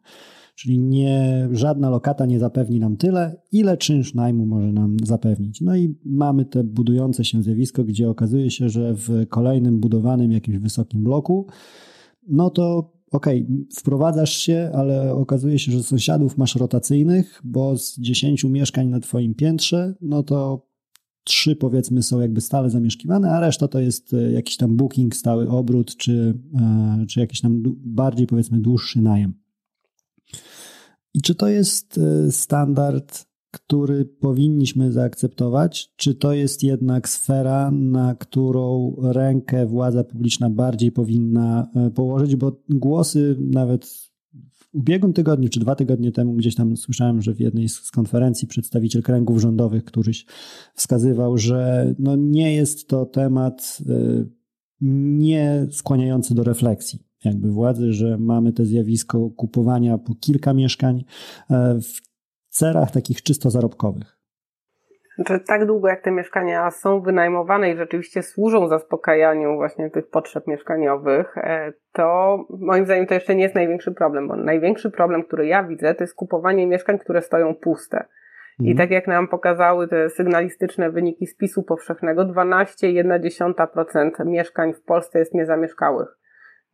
[0.56, 5.62] Czyli nie, żadna lokata nie zapewni nam tyle, ile czynsz najmu może nam zapewnić.
[5.62, 10.58] No i mamy te budujące się zjawisko, gdzie okazuje się, że w kolejnym budowanym jakimś
[10.58, 11.48] wysokim bloku,
[12.28, 18.00] no to okej, okay, wprowadzasz się, ale okazuje się, że sąsiadów masz rotacyjnych, bo z
[18.00, 20.68] 10 mieszkań na twoim piętrze, no to
[21.24, 25.50] trzy powiedzmy są jakby stale zamieszkiwane, a reszta to jest e, jakiś tam booking, stały
[25.50, 29.34] obrót, czy, e, czy jakiś tam bardziej powiedzmy dłuższy najem.
[31.14, 38.16] I czy to jest e, standard, który powinniśmy zaakceptować, czy to jest jednak sfera, na
[38.16, 45.76] którą rękę władza publiczna bardziej powinna położyć, bo głosy nawet w ubiegłym tygodniu, czy dwa
[45.76, 50.26] tygodnie temu, gdzieś tam słyszałem, że w jednej z konferencji przedstawiciel kręgów rządowych któryś
[50.76, 54.30] wskazywał, że no nie jest to temat y,
[54.82, 61.04] nie skłaniający do refleksji jakby władzy, że mamy to zjawisko kupowania po kilka mieszkań
[61.50, 62.07] e, w
[62.58, 64.18] celach takich czysto zarobkowych.
[65.16, 70.48] Znaczy, tak długo jak te mieszkania są wynajmowane i rzeczywiście służą zaspokajaniu właśnie tych potrzeb
[70.48, 75.48] mieszkaniowych, e, to moim zdaniem to jeszcze nie jest największy problem, bo największy problem, który
[75.48, 78.06] ja widzę, to jest kupowanie mieszkań, które stoją puste.
[78.60, 78.78] I mhm.
[78.78, 86.08] tak jak nam pokazały te sygnalistyczne wyniki spisu powszechnego, 12,1% mieszkań w Polsce jest niezamieszkałych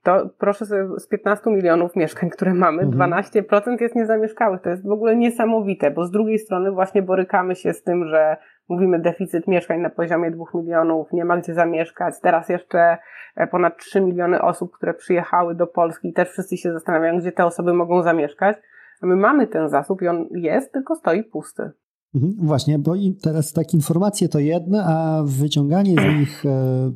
[0.03, 3.11] to proszę sobie z 15 milionów mieszkań, które mamy, mhm.
[3.11, 4.61] 12% jest niezamieszkałych.
[4.61, 8.37] To jest w ogóle niesamowite, bo z drugiej strony właśnie borykamy się z tym, że
[8.69, 12.19] mówimy deficyt mieszkań na poziomie 2 milionów, nie ma gdzie zamieszkać.
[12.21, 12.97] Teraz jeszcze
[13.35, 17.31] e, ponad 3 miliony osób, które przyjechały do Polski i też wszyscy się zastanawiają, gdzie
[17.31, 18.57] te osoby mogą zamieszkać.
[19.01, 21.71] A my mamy ten zasób i on jest, tylko stoi pusty.
[22.15, 26.91] Mhm, właśnie, bo teraz tak informacje to jedne, a wyciąganie z nich, e,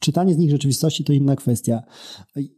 [0.00, 1.82] czytanie z nich rzeczywistości to inna kwestia.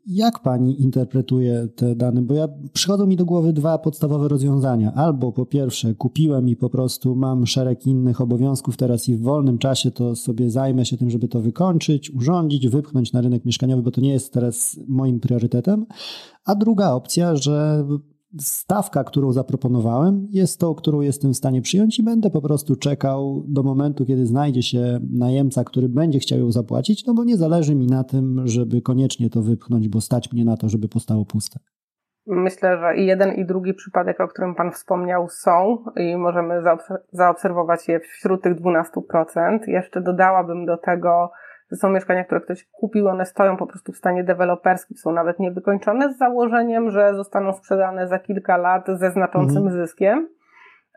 [0.07, 2.23] Jak pani interpretuje te dane?
[2.23, 4.93] Bo ja przychodzą mi do głowy dwa podstawowe rozwiązania.
[4.93, 9.59] Albo po pierwsze kupiłem i po prostu mam szereg innych obowiązków teraz i w wolnym
[9.59, 13.91] czasie to sobie zajmę się tym, żeby to wykończyć, urządzić, wypchnąć na rynek mieszkaniowy, bo
[13.91, 15.87] to nie jest teraz moim priorytetem.
[16.45, 17.87] A druga opcja, że
[18.41, 23.45] stawka, którą zaproponowałem, jest tą, którą jestem w stanie przyjąć i będę po prostu czekał
[23.49, 27.75] do momentu, kiedy znajdzie się najemca, który będzie chciał ją zapłacić, no bo nie zależy
[27.75, 31.61] mi na tym, żeby koniecznie to wypchnąć, bo stać mnie na to, żeby postało puste.
[32.27, 36.63] Myślę, że i jeden, i drugi przypadek, o którym Pan wspomniał, są i możemy
[37.13, 39.59] zaobserwować je wśród tych 12%.
[39.67, 41.31] Jeszcze dodałabym do tego
[41.71, 45.39] to są mieszkania, które ktoś kupił, one stoją po prostu w stanie deweloperskim, są nawet
[45.39, 49.87] niewykończone z założeniem, że zostaną sprzedane za kilka lat ze znaczącym mhm.
[49.87, 50.29] zyskiem.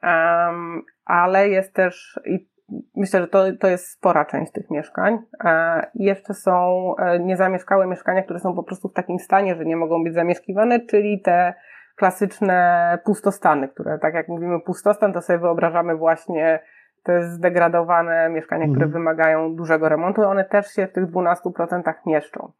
[0.03, 2.49] Um, ale jest też, i
[2.95, 5.17] myślę, że to, to jest spora część tych mieszkań.
[5.45, 9.75] E, jeszcze są e, niezamieszkałe mieszkania, które są po prostu w takim stanie, że nie
[9.75, 11.53] mogą być zamieszkiwane, czyli te
[11.95, 16.59] klasyczne pustostany, które tak jak mówimy pustostan, to sobie wyobrażamy właśnie
[17.07, 18.75] to jest zdegradowane mieszkania, mhm.
[18.75, 22.51] które wymagają dużego remontu, one też się w tych 12% mieszczą.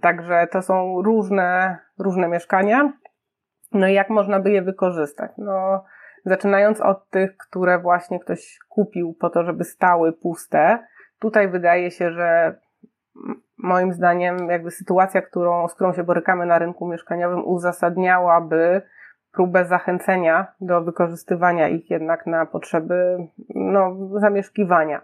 [0.00, 2.92] Także to są różne, różne mieszkania.
[3.72, 5.30] No i jak można by je wykorzystać?
[5.38, 5.84] No,
[6.24, 10.78] zaczynając od tych, które właśnie ktoś kupił po to, żeby stały puste,
[11.18, 12.58] tutaj wydaje się, że
[13.58, 18.82] moim zdaniem jakby sytuacja, którą, z którą się borykamy na rynku mieszkaniowym uzasadniałaby
[19.36, 23.18] próbę zachęcenia do wykorzystywania ich jednak na potrzeby
[23.54, 25.02] no, zamieszkiwania.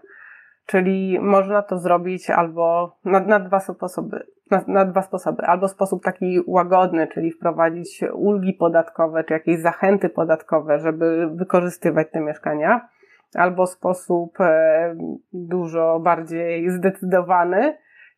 [0.65, 5.43] Czyli można to zrobić albo na, na dwa sposoby, na, na, dwa sposoby.
[5.43, 12.19] Albo sposób taki łagodny, czyli wprowadzić ulgi podatkowe, czy jakieś zachęty podatkowe, żeby wykorzystywać te
[12.21, 12.89] mieszkania,
[13.35, 14.95] albo sposób e,
[15.33, 17.77] dużo bardziej zdecydowany,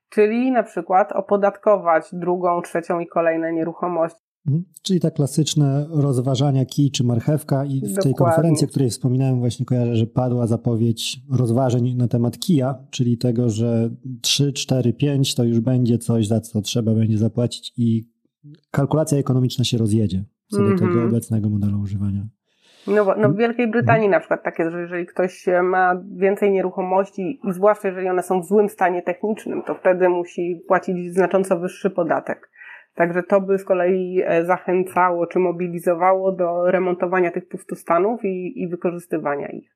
[0.09, 4.24] czyli na przykład opodatkować drugą, trzecią i kolejne nieruchomości.
[4.81, 8.03] Czyli ta klasyczne rozważania kij czy marchewka i w Dokładnie.
[8.03, 13.17] tej konferencji, o której wspominałem właśnie kojarzę, że padła zapowiedź rozważań na temat kija, czyli
[13.17, 13.89] tego, że
[14.21, 18.03] 3, 4, 5 to już będzie coś, za co trzeba będzie zapłacić i
[18.71, 20.79] kalkulacja ekonomiczna się rozjedzie co do mm -hmm.
[20.79, 21.09] tego mhm.
[21.09, 22.21] obecnego modelu używania.
[22.87, 27.53] No, no w Wielkiej Brytanii na przykład takie, że jeżeli ktoś ma więcej nieruchomości i
[27.53, 32.49] zwłaszcza jeżeli one są w złym stanie technicznym, to wtedy musi płacić znacząco wyższy podatek
[32.95, 38.67] Także to by z kolei e, zachęcało czy mobilizowało do remontowania tych pustostanów i, i
[38.67, 39.75] wykorzystywania ich.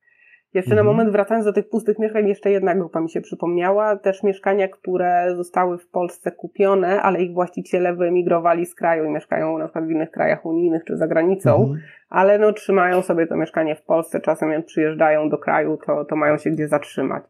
[0.53, 0.85] Jeszcze mhm.
[0.85, 3.95] na moment wracając do tych pustych mieszkań, jeszcze jedna grupa mi się przypomniała.
[3.95, 9.57] Też mieszkania, które zostały w Polsce kupione, ale ich właściciele wyemigrowali z kraju i mieszkają
[9.57, 11.79] na przykład w innych krajach unijnych czy za granicą, mhm.
[12.09, 16.15] ale no trzymają sobie to mieszkanie w Polsce, czasem jak przyjeżdżają do kraju, to, to
[16.15, 17.23] mają się gdzie zatrzymać.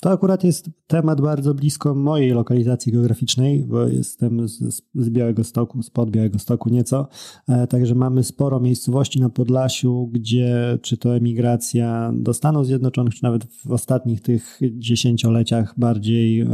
[0.00, 5.82] To akurat jest temat bardzo blisko mojej lokalizacji geograficznej, bo jestem z, z Białego Stoku,
[5.82, 7.08] spod Białego Stoku nieco.
[7.48, 13.22] E, także mamy sporo miejscowości na Podlasiu, gdzie czy to emigracja do Stanów Zjednoczonych, czy
[13.22, 16.46] nawet w ostatnich tych dziesięcioleciach bardziej e,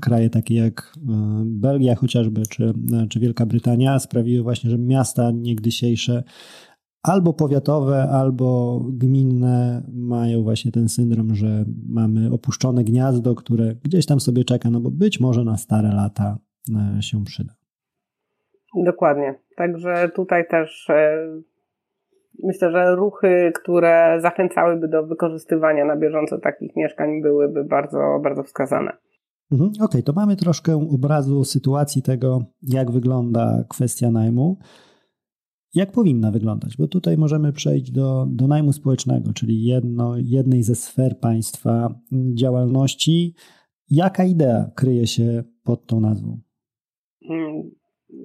[0.00, 2.74] kraje takie jak e, Belgia chociażby, czy,
[3.10, 6.22] czy Wielka Brytania sprawiły właśnie, że miasta niegdysiejsze
[7.06, 14.20] albo powiatowe, albo gminne mają właśnie ten syndrom, że mamy opuszczone gniazdo, które gdzieś tam
[14.20, 16.38] sobie czeka, no bo być może na stare lata
[16.98, 17.52] e, się przyda.
[18.84, 19.34] Dokładnie.
[19.56, 21.26] Także tutaj też e,
[22.44, 28.92] myślę, że ruchy, które zachęcałyby do wykorzystywania na bieżąco takich mieszkań, byłyby bardzo, bardzo wskazane.
[29.52, 34.58] Mhm, Okej, okay, to mamy troszkę obrazu sytuacji tego, jak wygląda kwestia najmu.
[35.76, 36.76] Jak powinna wyglądać?
[36.76, 41.88] Bo tutaj możemy przejść do, do najmu społecznego, czyli jedno, jednej ze sfer państwa
[42.34, 43.34] działalności.
[43.90, 46.38] Jaka idea kryje się pod tą nazwą?
[47.28, 47.70] Hmm,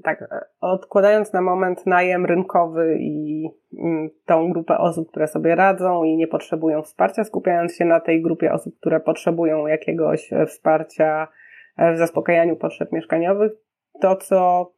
[0.04, 3.48] tak, odkładając na moment najem rynkowy i
[3.84, 8.22] mm, tą grupę osób, które sobie radzą i nie potrzebują wsparcia, skupiając się na tej
[8.22, 11.28] grupie osób, które potrzebują jakiegoś wsparcia
[11.78, 13.52] w zaspokajaniu potrzeb mieszkaniowych,
[14.02, 14.72] to co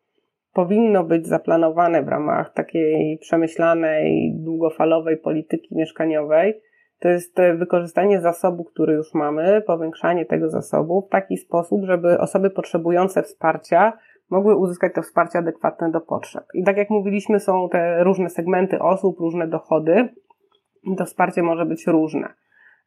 [0.54, 6.62] powinno być zaplanowane w ramach takiej przemyślanej, długofalowej polityki mieszkaniowej,
[7.00, 12.50] to jest wykorzystanie zasobu, który już mamy, powiększanie tego zasobu w taki sposób, żeby osoby
[12.50, 13.94] potrzebujące wsparcia
[14.30, 16.44] mogły uzyskać to wsparcie adekwatne do potrzeb.
[16.54, 20.10] I tak jak mówiliśmy, są te różne segmenty osób, różne dochody,
[20.98, 22.34] to wsparcie może być różne.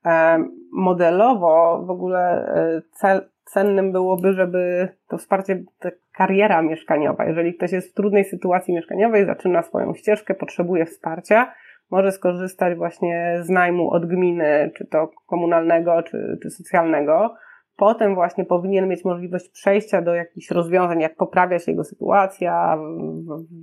[0.05, 7.55] E, modelowo w ogóle e, cel, cennym byłoby, żeby to wsparcie, ta kariera mieszkaniowa, jeżeli
[7.55, 11.53] ktoś jest w trudnej sytuacji mieszkaniowej, zaczyna swoją ścieżkę, potrzebuje wsparcia,
[11.91, 17.35] może skorzystać właśnie z najmu od gminy, czy to komunalnego, czy, czy socjalnego.
[17.77, 22.79] Potem właśnie powinien mieć możliwość przejścia do jakichś rozwiązań, jak poprawia się jego sytuacja,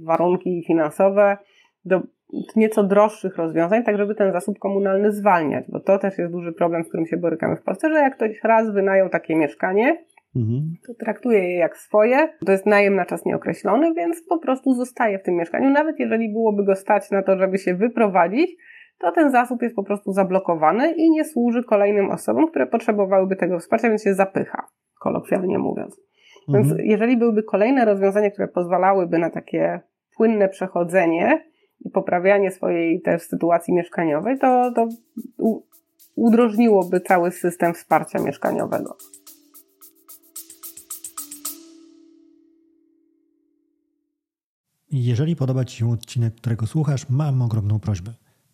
[0.04, 1.38] warunki finansowe,
[1.86, 2.02] do
[2.56, 6.84] nieco droższych rozwiązań, tak żeby ten zasób komunalny zwalniać, bo to też jest duży problem,
[6.84, 10.04] z którym się borykamy w Polsce, że jak ktoś raz wynajął takie mieszkanie,
[10.36, 10.76] mhm.
[10.88, 15.19] to traktuje je jak swoje, to jest najem na czas nieokreślony, więc po prostu zostaje
[15.19, 18.56] w tym mieszkaniu, nawet jeżeli byłoby go stać na to, żeby się wyprowadzić,
[19.00, 23.60] to ten zasób jest po prostu zablokowany i nie służy kolejnym osobom, które potrzebowałyby tego
[23.60, 24.67] wsparcia, więc się zapycha,
[25.00, 26.02] kolokwialnie mówiąc.
[26.48, 26.86] Więc mhm.
[26.89, 29.80] jeżeli byłyby kolejne rozwiązania, które pozwalałyby na takie
[30.17, 31.43] płynne przechodzenie,
[31.86, 34.88] i poprawianie swojej też sytuacji mieszkaniowej, to, to
[36.15, 38.98] udrożniłoby cały system wsparcia mieszkaniowego.
[44.91, 48.13] Jeżeli podoba Ci się odcinek, którego słuchasz, mam ogromną prośbę.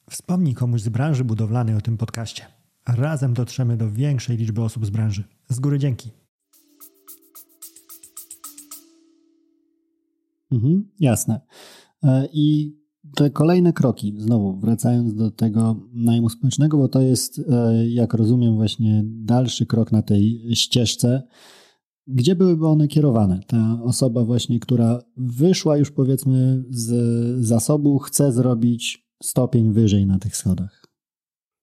[0.10, 2.46] Wspomnij komuś z branży budowlanej o tym podcaście.
[2.88, 5.24] Razem dotrzemy do większej liczby osób z branży.
[5.50, 6.12] Z góry dzięki.
[10.52, 11.42] Mhm, jasne.
[12.04, 12.79] E, I
[13.16, 18.56] te kolejne kroki, znowu wracając do tego najmu społecznego, bo to jest, e, jak rozumiem,
[18.56, 21.24] właśnie dalszy krok na tej ścieżce.
[22.08, 23.40] Gdzie byłyby one kierowane?
[23.48, 30.38] Ta osoba właśnie, która wyszła już powiedzmy z zasobu, chce zrobić stopień wyżej na tych
[30.38, 30.79] schodach.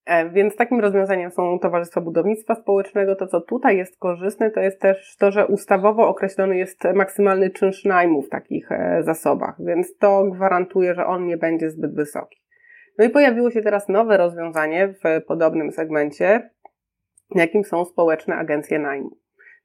[0.06, 3.16] E, więc takim rozwiązaniem są towarzystwa budownictwa społecznego.
[3.16, 7.84] To, co tutaj jest korzystne, to jest też to, że ustawowo określony jest maksymalny czynsz
[7.84, 12.42] najmu w takich e, zasobach, więc to gwarantuje, że on nie będzie zbyt wysoki.
[12.98, 16.50] No i pojawiło się teraz nowe rozwiązanie w podobnym segmencie,
[17.34, 19.10] jakim są społeczne agencje najmu.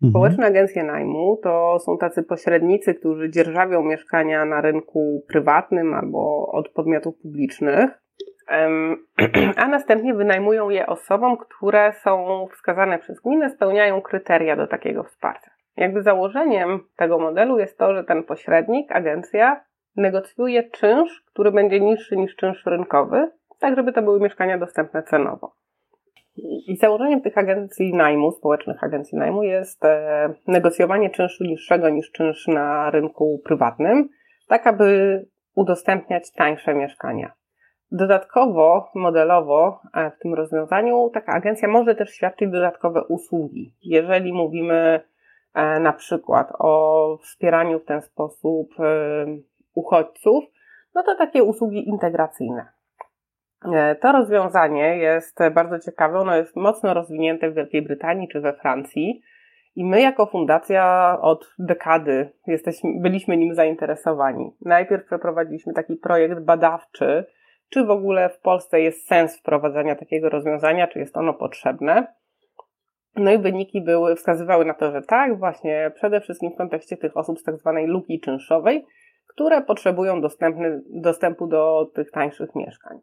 [0.03, 0.11] Mhm.
[0.11, 6.69] Społeczne agencje najmu to są tacy pośrednicy, którzy dzierżawią mieszkania na rynku prywatnym albo od
[6.69, 8.00] podmiotów publicznych
[9.63, 15.51] a następnie wynajmują je osobom, które są wskazane przez gminę, spełniają kryteria do takiego wsparcia.
[15.77, 19.63] Jakby założeniem tego modelu jest to, że ten pośrednik, agencja,
[19.95, 25.55] negocjuje czynsz, który będzie niższy niż czynsz rynkowy, tak żeby to były mieszkania dostępne cenowo.
[26.67, 32.47] I założeniem tych agencji najmu, społecznych agencji najmu, jest e, negocjowanie czynszu niższego niż czynsz
[32.47, 34.09] na rynku prywatnym,
[34.47, 35.19] tak aby
[35.55, 37.31] udostępniać tańsze mieszkania.
[37.91, 43.75] Dodatkowo, modelowo e, w tym rozwiązaniu taka agencja może też świadczyć dodatkowe usługi.
[43.81, 45.01] Jeżeli mówimy
[45.79, 48.69] na przykład o wspieraniu w ten sposób
[49.73, 50.43] uchodźców,
[50.95, 52.65] no to takie usługi integracyjne.
[54.01, 59.21] To rozwiązanie jest bardzo ciekawe, ono jest mocno rozwinięte w Wielkiej Brytanii czy we Francji.
[59.75, 64.51] I my jako fundacja od dekady jesteśmy, byliśmy nim zainteresowani.
[64.61, 67.25] Najpierw przeprowadziliśmy taki projekt badawczy,
[67.71, 72.07] czy w ogóle w Polsce jest sens wprowadzania takiego rozwiązania, czy jest ono potrzebne.
[73.15, 77.17] No i wyniki były, wskazywały na to, że tak, właśnie przede wszystkim w kontekście tych
[77.17, 78.85] osób z tak zwanej luki czynszowej,
[79.27, 82.97] które potrzebują dostępny, dostępu do tych tańszych mieszkań.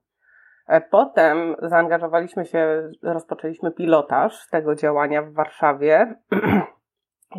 [0.69, 6.15] E, potem zaangażowaliśmy się, rozpoczęliśmy pilotaż tego działania w Warszawie.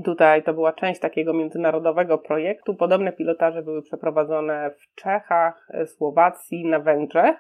[0.04, 2.76] Tutaj to była część takiego międzynarodowego projektu.
[2.76, 7.36] Podobne pilotaże były przeprowadzone w Czechach, e, Słowacji, na Węgrzech,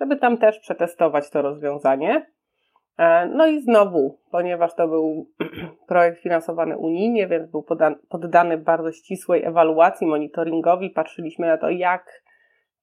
[0.00, 2.26] żeby tam też przetestować to rozwiązanie.
[2.98, 5.30] E, no i znowu, ponieważ to był
[5.88, 7.64] projekt finansowany unijnie, więc był
[8.08, 12.22] poddany bardzo ścisłej ewaluacji, monitoringowi, patrzyliśmy na to, jak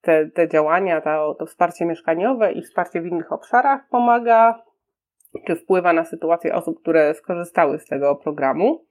[0.00, 4.62] te, te działania, to, to wsparcie mieszkaniowe i wsparcie w innych obszarach pomaga,
[5.46, 8.85] czy wpływa na sytuację osób, które skorzystały z tego programu.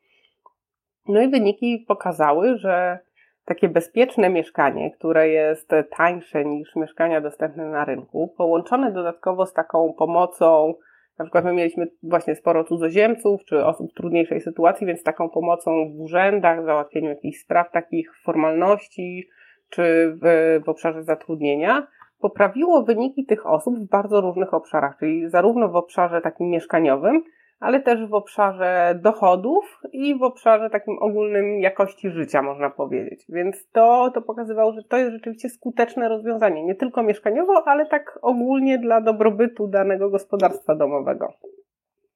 [1.08, 2.99] No i wyniki pokazały, że
[3.45, 9.93] takie bezpieczne mieszkanie, które jest tańsze niż mieszkania dostępne na rynku, połączone dodatkowo z taką
[9.97, 10.74] pomocą,
[11.20, 15.72] na przykład my mieliśmy właśnie sporo cudzoziemców czy osób w trudniejszej sytuacji, więc taką pomocą
[15.72, 19.30] w urzędach, załatwieniu jakichś spraw, takich formalności,
[19.70, 21.88] czy w, w obszarze zatrudnienia,
[22.20, 27.24] poprawiło wyniki tych osób w bardzo różnych obszarach, czyli zarówno w obszarze takim mieszkaniowym,
[27.60, 33.26] ale też w obszarze dochodów i w obszarze takim ogólnym jakości życia, można powiedzieć.
[33.30, 38.20] Więc to, to pokazywało, że to jest rzeczywiście skuteczne rozwiązanie, nie tylko mieszkaniowo, ale tak
[38.22, 41.34] ogólnie dla dobrobytu danego gospodarstwa domowego.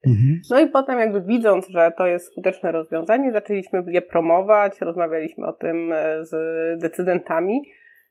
[0.07, 0.41] Mhm.
[0.49, 5.53] No i potem jakby widząc, że to jest skuteczne rozwiązanie, zaczęliśmy je promować, rozmawialiśmy o
[5.53, 6.31] tym e, z
[6.81, 7.61] decydentami.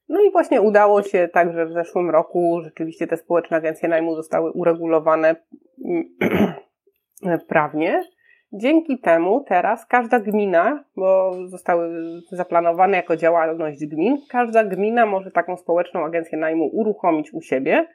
[0.09, 4.15] No i właśnie udało się tak, że w zeszłym roku rzeczywiście te społeczne agencje najmu
[4.15, 5.37] zostały uregulowane
[7.49, 8.03] prawnie.
[8.53, 11.91] Dzięki temu teraz każda gmina, bo zostały
[12.31, 17.87] zaplanowane jako działalność gmin, każda gmina może taką społeczną agencję najmu uruchomić u siebie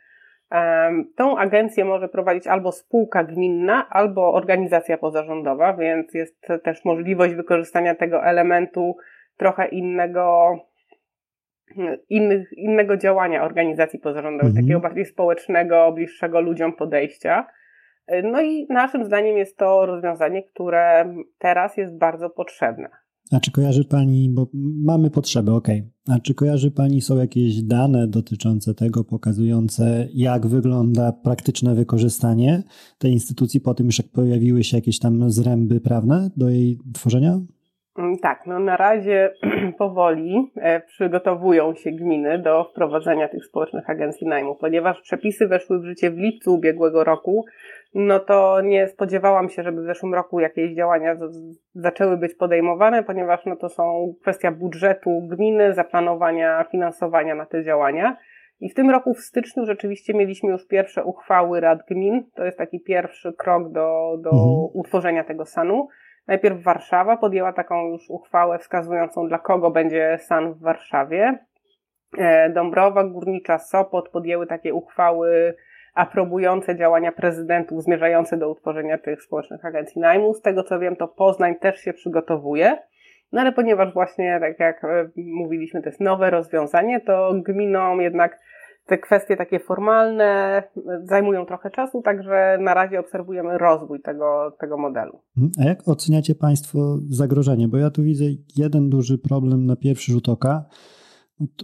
[1.15, 7.95] Tą agencję może prowadzić albo spółka gminna, albo organizacja pozarządowa, więc jest też możliwość wykorzystania
[7.95, 8.97] tego elementu
[9.37, 10.55] trochę innego,
[12.09, 14.65] innych, innego działania organizacji pozarządowych, mhm.
[14.65, 17.47] takiego bardziej społecznego, bliższego ludziom podejścia.
[18.23, 22.89] No i naszym zdaniem jest to rozwiązanie, które teraz jest bardzo potrzebne.
[23.31, 24.47] A czy kojarzy Pani, bo
[24.83, 25.67] mamy potrzeby, ok.
[26.09, 32.63] A czy kojarzy Pani są jakieś dane dotyczące tego, pokazujące, jak wygląda praktyczne wykorzystanie
[32.97, 37.39] tej instytucji po tym, już jak pojawiły się jakieś tam zręby prawne do jej tworzenia?
[37.97, 39.33] Mm, tak, no na razie
[39.77, 45.85] powoli e, przygotowują się gminy do wprowadzenia tych społecznych agencji najmu, ponieważ przepisy weszły w
[45.85, 47.45] życie w lipcu ubiegłego roku,
[47.93, 51.15] no to nie spodziewałam się, żeby w zeszłym roku jakieś działania
[51.75, 58.17] zaczęły być podejmowane, ponieważ no to są kwestia budżetu gminy, zaplanowania finansowania na te działania.
[58.59, 62.23] I w tym roku w styczniu rzeczywiście mieliśmy już pierwsze uchwały rad gmin.
[62.35, 64.67] To jest taki pierwszy krok do, do mhm.
[64.73, 65.87] utworzenia tego SAN-u.
[66.27, 71.37] Najpierw Warszawa podjęła taką już uchwałę wskazującą, dla kogo będzie SAN w Warszawie.
[72.17, 75.55] E, Dąbrowa Górnicza, Sopot podjęły takie uchwały
[75.93, 80.33] aprobujące działania prezydentów zmierzające do utworzenia tych społecznych agencji najmu.
[80.33, 82.77] Z tego co wiem, to Poznań też się przygotowuje.
[83.31, 88.39] No ale ponieważ właśnie, tak jak e, mówiliśmy, to jest nowe rozwiązanie, to gminom jednak
[88.85, 90.63] te kwestie takie formalne e,
[91.03, 95.19] zajmują trochę czasu, także na razie obserwujemy rozwój tego, tego modelu.
[95.37, 95.51] Mhm.
[95.59, 97.67] A jak oceniacie Państwo zagrożenie?
[97.67, 98.25] Bo ja tu widzę
[98.55, 100.65] jeden duży problem na pierwszy rzut oka.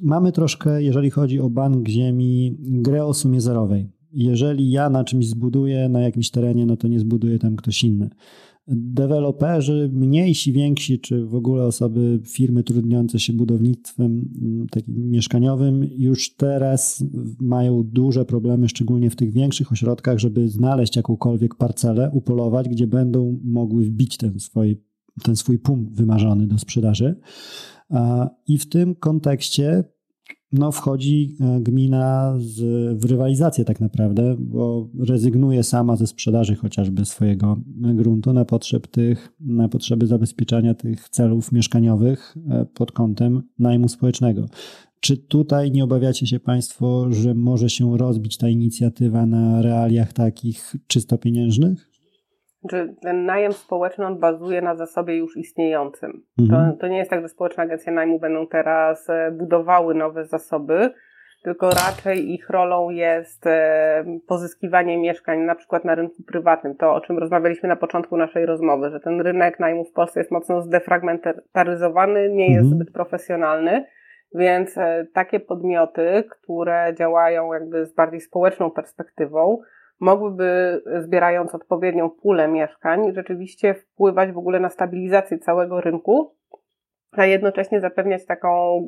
[0.03, 5.27] Mamy troszkę, jeżeli chodzi o bank ziemi, grę o sumie zerowej jeżeli ja na czymś
[5.27, 8.09] zbuduję na jakimś terenie, no to nie zbuduje tam ktoś inny.
[8.71, 16.35] Deweloperzy, mniejsi, więksi, czy w ogóle osoby, firmy trudniące się budownictwem mm, takim mieszkaniowym, już
[16.35, 17.03] teraz
[17.39, 23.39] mają duże problemy, szczególnie w tych większych ośrodkach, żeby znaleźć jakąkolwiek parcelę, upolować, gdzie będą
[23.43, 24.81] mogły wbić ten swój,
[25.23, 27.15] ten swój punkt wymarzony do sprzedaży.
[28.47, 29.83] I w tym kontekście
[30.51, 32.59] no, wchodzi e, gmina z,
[32.99, 39.33] w rywalizację tak naprawdę, bo rezygnuje sama ze sprzedaży chociażby swojego gruntu na, potrzeb tych,
[39.39, 44.45] na potrzeby zabezpieczania tych celów mieszkaniowych e, pod kątem najmu społecznego.
[44.99, 50.75] Czy tutaj nie obawiacie się Państwo, że może się rozbić ta inicjatywa na realiach takich
[50.87, 51.88] czysto pieniężnych?
[52.69, 56.23] Czy ten najem społeczny on bazuje na zasobie już istniejącym.
[56.39, 56.71] Mhm.
[56.71, 60.93] To, to nie jest tak, że społeczne agencje najmu będą teraz e, budowały nowe zasoby,
[61.43, 66.75] tylko raczej ich rolą jest e, pozyskiwanie mieszkań na przykład na rynku prywatnym.
[66.75, 70.31] To, o czym rozmawialiśmy na początku naszej rozmowy, że ten rynek najmu w Polsce jest
[70.31, 72.75] mocno zdefragmentaryzowany, nie jest mhm.
[72.75, 73.85] zbyt profesjonalny,
[74.35, 79.57] więc e, takie podmioty, które działają jakby z bardziej społeczną perspektywą,
[79.99, 86.35] mogłyby, zbierając odpowiednią pulę mieszkań, rzeczywiście wpływać w ogóle na stabilizację całego rynku,
[87.11, 88.87] a jednocześnie zapewniać taką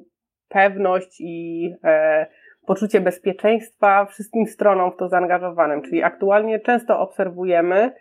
[0.49, 2.27] pewność i e,
[2.65, 5.81] poczucie bezpieczeństwa wszystkim stronom w to zaangażowanym.
[5.81, 7.91] Czyli aktualnie często obserwujemy,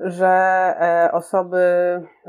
[0.00, 1.58] że e, osoby,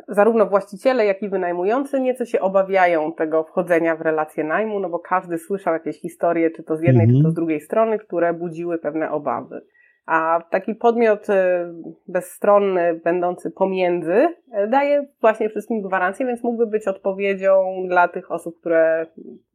[0.07, 4.99] zarówno właściciele, jak i wynajmujący, nieco się obawiają tego wchodzenia w relacje najmu, no bo
[4.99, 7.33] każdy słyszał jakieś historie, czy to z jednej, czy to z mhm.
[7.33, 9.61] drugiej strony, które budziły pewne obawy.
[10.05, 11.73] A taki podmiot e,
[12.07, 18.59] bezstronny, będący pomiędzy, e, daje właśnie wszystkim gwarancję, więc mógłby być odpowiedzią dla tych osób,
[18.59, 19.05] które,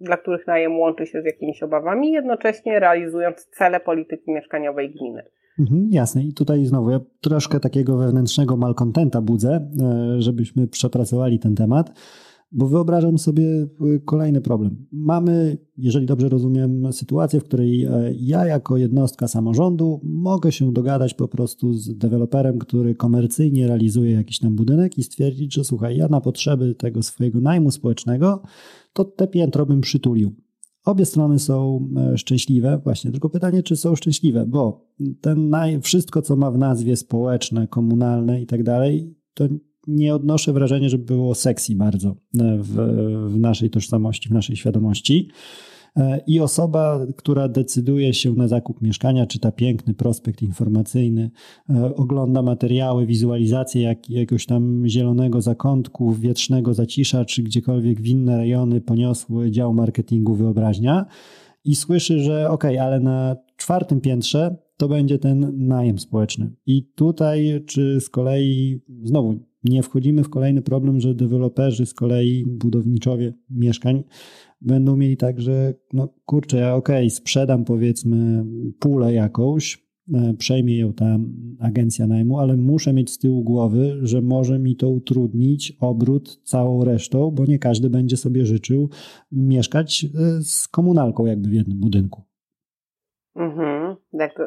[0.00, 5.22] dla których najem łączy się z jakimiś obawami, jednocześnie realizując cele polityki mieszkaniowej gminy.
[5.58, 6.24] Mhm, jasne.
[6.24, 11.92] I tutaj znowu ja troszkę takiego wewnętrznego malkontenta budzę, e, żebyśmy przepracowali ten temat.
[12.52, 14.86] Bo wyobrażam sobie y, kolejny problem.
[14.92, 21.14] Mamy, jeżeli dobrze rozumiem, sytuację, w której e, ja jako jednostka samorządu mogę się dogadać
[21.14, 26.08] po prostu z deweloperem, który komercyjnie realizuje jakiś tam budynek i stwierdzić, że słuchaj, ja
[26.08, 28.42] na potrzeby tego swojego najmu społecznego,
[28.92, 30.34] to te piętro bym przytulił.
[30.84, 34.88] Obie strony są e, szczęśliwe, właśnie, tylko pytanie, czy są szczęśliwe, bo
[35.20, 39.48] ten naj, wszystko, co ma w nazwie społeczne, komunalne i tak dalej, to
[39.86, 42.74] nie odnoszę wrażenia, że było sexy bardzo e, w,
[43.28, 45.28] w naszej tożsamości, w naszej świadomości.
[45.96, 51.30] E, I osoba, która decyduje się na zakup mieszkania, czyta piękny prospekt informacyjny,
[51.70, 58.36] e, ogląda materiały, wizualizacje jak, jakiegoś tam zielonego zakątku, wietrznego zacisza, czy gdziekolwiek w inne
[58.36, 61.06] rejony poniosły dział marketingu wyobraźnia
[61.64, 66.50] i słyszy, że ok, ale na czwartym piętrze to będzie ten najem społeczny.
[66.66, 69.34] I tutaj, czy z kolei, znowu,
[69.64, 74.02] nie wchodzimy w kolejny problem, że deweloperzy z kolei, budowniczowie mieszkań
[74.60, 78.44] będą mieli tak, że no kurczę, ja okej, okay, sprzedam powiedzmy
[78.80, 79.78] pulę jakąś,
[80.14, 81.18] e, przejmie ją ta
[81.60, 86.84] agencja najmu, ale muszę mieć z tyłu głowy, że może mi to utrudnić obrót całą
[86.84, 88.88] resztą, bo nie każdy będzie sobie życzył
[89.32, 90.08] mieszkać e,
[90.42, 92.22] z komunalką jakby w jednym budynku.
[93.36, 93.96] Mhm.
[94.18, 94.38] Tak,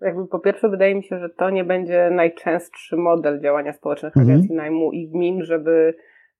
[0.00, 4.36] jakby po pierwsze wydaje mi się, że to nie będzie najczęstszy model działania społecznych mhm.
[4.36, 5.94] agencji najmu i gmin, żeby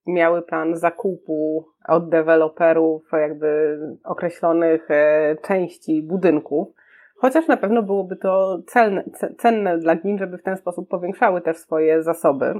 [0.06, 6.68] miały plan zakupu od deweloperów jakby określonych e, części budynków.
[7.16, 9.04] Chociaż na pewno byłoby to celne,
[9.38, 12.54] cenne dla gmin, żeby w ten sposób powiększały też swoje zasoby.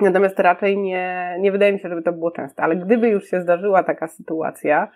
[0.00, 2.62] Natomiast raczej nie, nie wydaje mi się, żeby to było częste.
[2.62, 4.88] Ale gdyby już się zdarzyła taka sytuacja,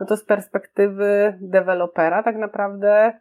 [0.00, 3.12] no to z perspektywy dewelopera tak naprawdę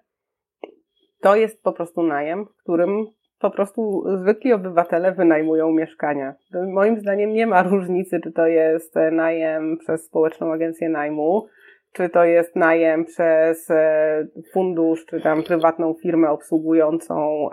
[1.21, 3.05] to jest po prostu najem, w którym
[3.39, 6.33] po prostu zwykli obywatele wynajmują mieszkania.
[6.73, 11.47] Moim zdaniem nie ma różnicy, czy to jest najem przez społeczną agencję najmu,
[11.93, 17.49] czy to jest najem przez e, fundusz, czy tam prywatną firmę obsługującą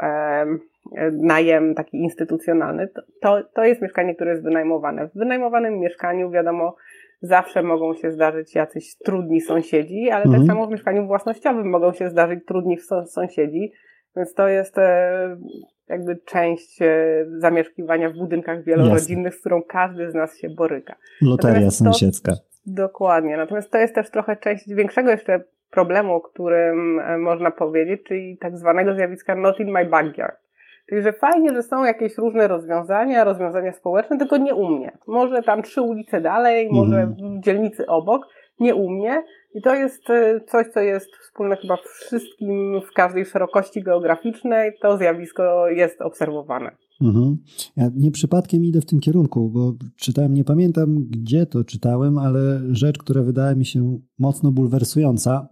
[1.12, 2.89] najem taki instytucjonalny.
[3.20, 5.09] To, to jest mieszkanie, które jest wynajmowane.
[5.09, 6.76] W wynajmowanym mieszkaniu, wiadomo,
[7.20, 10.47] zawsze mogą się zdarzyć jacyś trudni sąsiedzi, ale tak mhm.
[10.47, 12.76] tak samo w mieszkaniu własnościowym mogą się zdarzyć trudni
[13.07, 13.72] sąsiedzi,
[14.17, 15.37] więc to jest e,
[15.89, 19.39] jakby część e, zamieszkiwania w budynkach wielorodzinnych, Jasne.
[19.39, 20.97] z którą każdy z nas się boryka.
[21.23, 22.33] Loteria Natomiast sąsiedzka.
[22.33, 23.37] To, dokładnie.
[23.37, 25.41] Natomiast to jest też trochę część większego jeszcze
[25.71, 30.37] problemu, o którym e, można powiedzieć, czyli tak zwanego zjawiska not in my backyard.
[30.89, 34.99] Czyli, że fajnie, że są jakieś różne rozwiązania, rozwiązania społeczne, tylko nie u mnie.
[35.07, 37.41] Może tam trzy ulice dalej, może mhm.
[37.41, 38.27] w dzielnicy obok,
[38.61, 39.23] nie u mnie.
[39.55, 44.73] I to jest e, coś, co jest wspólne chyba wszystkim w każdej szerokości geograficznej.
[44.83, 46.77] To zjawisko jest obserwowane.
[47.01, 47.37] Mhm.
[47.77, 52.61] Ja nie przypadkiem idę w tym kierunku, bo czytałem, nie pamiętam gdzie to czytałem, ale
[52.71, 55.49] rzecz, która wydała mi się mocno bulwersująca.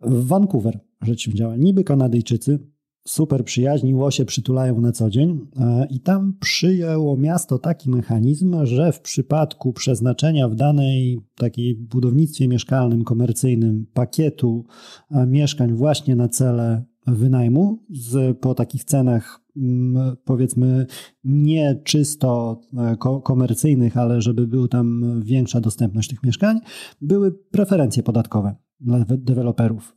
[0.00, 1.56] W Vancouver rzecz się działa.
[1.56, 2.58] Niby Kanadyjczycy,
[3.06, 8.92] super przyjaźni, łosie przytulają na co dzień e, i tam przyjęło miasto taki mechanizm, że
[8.92, 14.64] w przypadku przeznaczenia w danej takiej budownictwie mieszkalnym, komercyjnym pakietu
[15.10, 20.86] e, mieszkań właśnie na cele wynajmu z, po takich cenach mm, powiedzmy
[21.24, 26.58] nie czysto e, komercyjnych, ale żeby był tam większa dostępność tych mieszkań,
[27.00, 29.94] były preferencje podatkowe dla deweloperów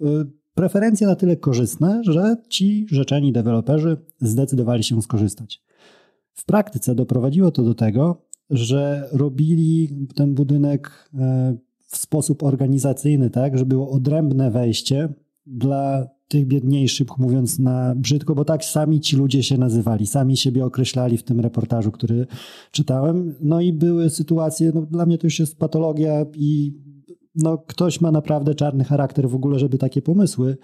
[0.60, 5.62] preferencje na tyle korzystne, że ci rzeczeni deweloperzy zdecydowali się skorzystać.
[6.34, 11.58] W praktyce doprowadziło to do tego, że robili ten budynek e,
[11.88, 15.10] w sposób organizacyjny, tak, że było odrębne wejście
[15.46, 20.66] dla tych biedniejszych, mówiąc na brzydko, bo tak sami ci ludzie się nazywali, sami siebie
[20.66, 22.28] określali w tym reportażu, który
[22.72, 23.36] czytałem.
[23.42, 26.74] No i były sytuacje, no dla mnie to już jest patologia i
[27.36, 30.58] no ktoś ma naprawdę czarny charakter w ogóle, żeby takie pomysły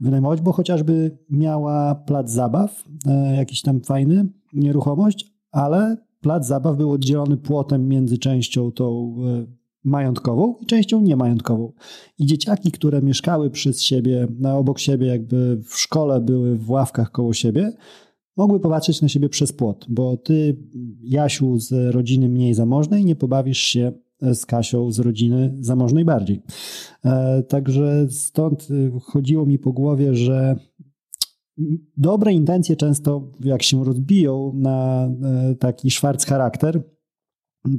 [0.00, 6.92] wynajmować, bo chociażby miała plac zabaw, e, jakiś tam fajny, nieruchomość, ale plac zabaw był
[6.92, 9.46] oddzielony płotem między częścią tą e,
[9.84, 11.72] majątkową i częścią niemajątkową.
[12.18, 17.10] I dzieciaki, które mieszkały przez siebie, na obok siebie, jakby w szkole były w ławkach
[17.10, 17.72] koło siebie,
[18.36, 20.56] mogły popatrzeć na siebie przez płot, bo ty,
[21.02, 23.92] Jasiu, z rodziny mniej zamożnej, nie pobawisz się
[24.22, 26.42] z Kasią z rodziny zamożnej bardziej.
[27.04, 28.68] E, także stąd
[29.02, 30.56] chodziło mi po głowie, że
[31.96, 36.82] dobre intencje często, jak się rozbiją na e, taki szwarc charakter,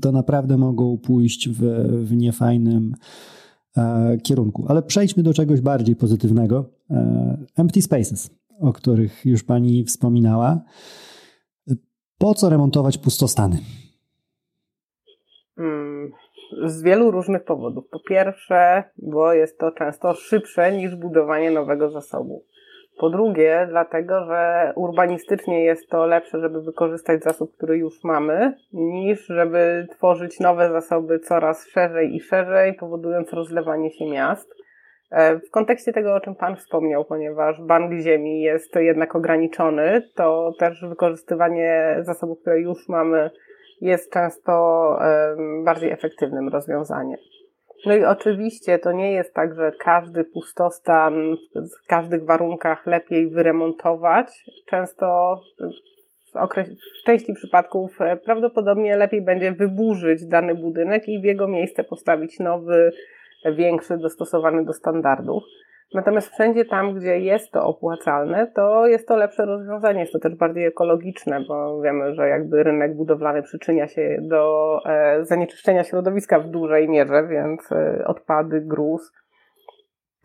[0.02, 1.62] to naprawdę mogą pójść w,
[2.06, 2.96] w niefajnym
[3.78, 4.66] e, kierunku.
[4.68, 6.70] Ale przejdźmy do czegoś bardziej pozytywnego.
[7.56, 8.30] Empty spaces,
[8.60, 10.64] o których już pani wspominała.
[12.18, 13.58] Po co remontować pustostany?
[16.64, 17.90] Z wielu różnych powodów.
[17.92, 22.44] Po pierwsze, bo jest to często szybsze niż budowanie nowego zasobu.
[23.00, 29.26] Po drugie, dlatego, że urbanistycznie jest to lepsze, żeby wykorzystać zasób, który już mamy, niż
[29.26, 34.56] żeby tworzyć nowe zasoby coraz szerzej i szerzej, powodując rozlewanie się miast.
[35.12, 40.54] E, w kontekście tego, o czym Pan wspomniał, ponieważ bank ziemi jest jednak ograniczony, to
[40.60, 43.30] też wykorzystywanie zasobów, które już mamy,
[43.82, 44.98] jest często
[45.64, 47.18] bardziej efektywnym rozwiązaniem.
[47.86, 54.46] No i oczywiście to nie jest tak, że każdy pustostan w każdych warunkach lepiej wyremontować.
[54.66, 55.40] Często
[56.32, 56.70] w, okres,
[57.02, 62.40] w części przypadków e, prawdopodobnie lepiej będzie wyburzyć dany budynek i w jego miejsce postawić
[62.40, 62.92] nowy,
[63.56, 65.44] większy, dostosowany do standardów.
[65.94, 70.00] Natomiast wszędzie tam, gdzie jest to opłacalne, to jest to lepsze rozwiązanie.
[70.00, 75.26] Jest to też bardziej ekologiczne, bo wiemy, że jakby rynek budowlany przyczynia się do e,
[75.26, 79.12] zanieczyszczenia środowiska w dużej mierze, więc e, odpady, gruz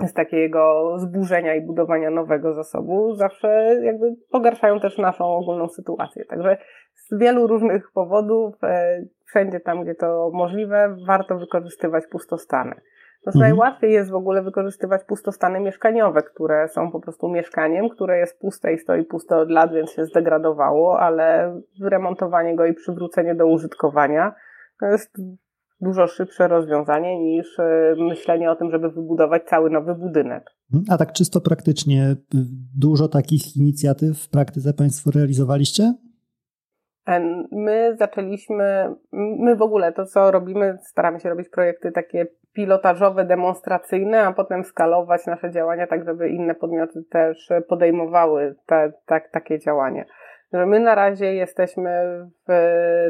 [0.00, 6.24] z takiego zburzenia i budowania nowego zasobu zawsze jakby pogarszają też naszą ogólną sytuację.
[6.24, 6.56] Także
[6.94, 12.80] z wielu różnych powodów, e, wszędzie tam, gdzie to możliwe, warto wykorzystywać pustostany.
[13.24, 13.40] To mhm.
[13.40, 18.72] najłatwiej jest w ogóle wykorzystywać pustostany mieszkaniowe, które są po prostu mieszkaniem, które jest puste
[18.72, 24.34] i stoi puste od lat, więc się zdegradowało, ale wyremontowanie go i przywrócenie do użytkowania
[24.80, 25.16] to jest
[25.80, 30.50] dużo szybsze rozwiązanie niż e, myślenie o tym, żeby wybudować cały nowy budynek.
[30.72, 30.84] Mhm.
[30.90, 32.16] A tak czysto praktycznie, y,
[32.78, 35.94] dużo takich inicjatyw w praktyce Państwo realizowaliście?
[37.52, 44.26] My zaczęliśmy, my w ogóle to, co robimy, staramy się robić projekty takie pilotażowe, demonstracyjne,
[44.26, 50.04] a potem skalować nasze działania tak, żeby inne podmioty też podejmowały te, tak, takie działania.
[50.52, 51.90] My na razie jesteśmy
[52.48, 52.52] w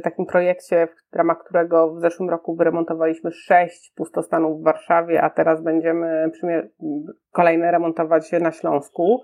[0.03, 5.63] takim projekcie, w ramach którego w zeszłym roku wyremontowaliśmy sześć pustostanów w Warszawie, a teraz
[5.63, 6.31] będziemy
[7.33, 9.23] kolejne remontować na Śląsku.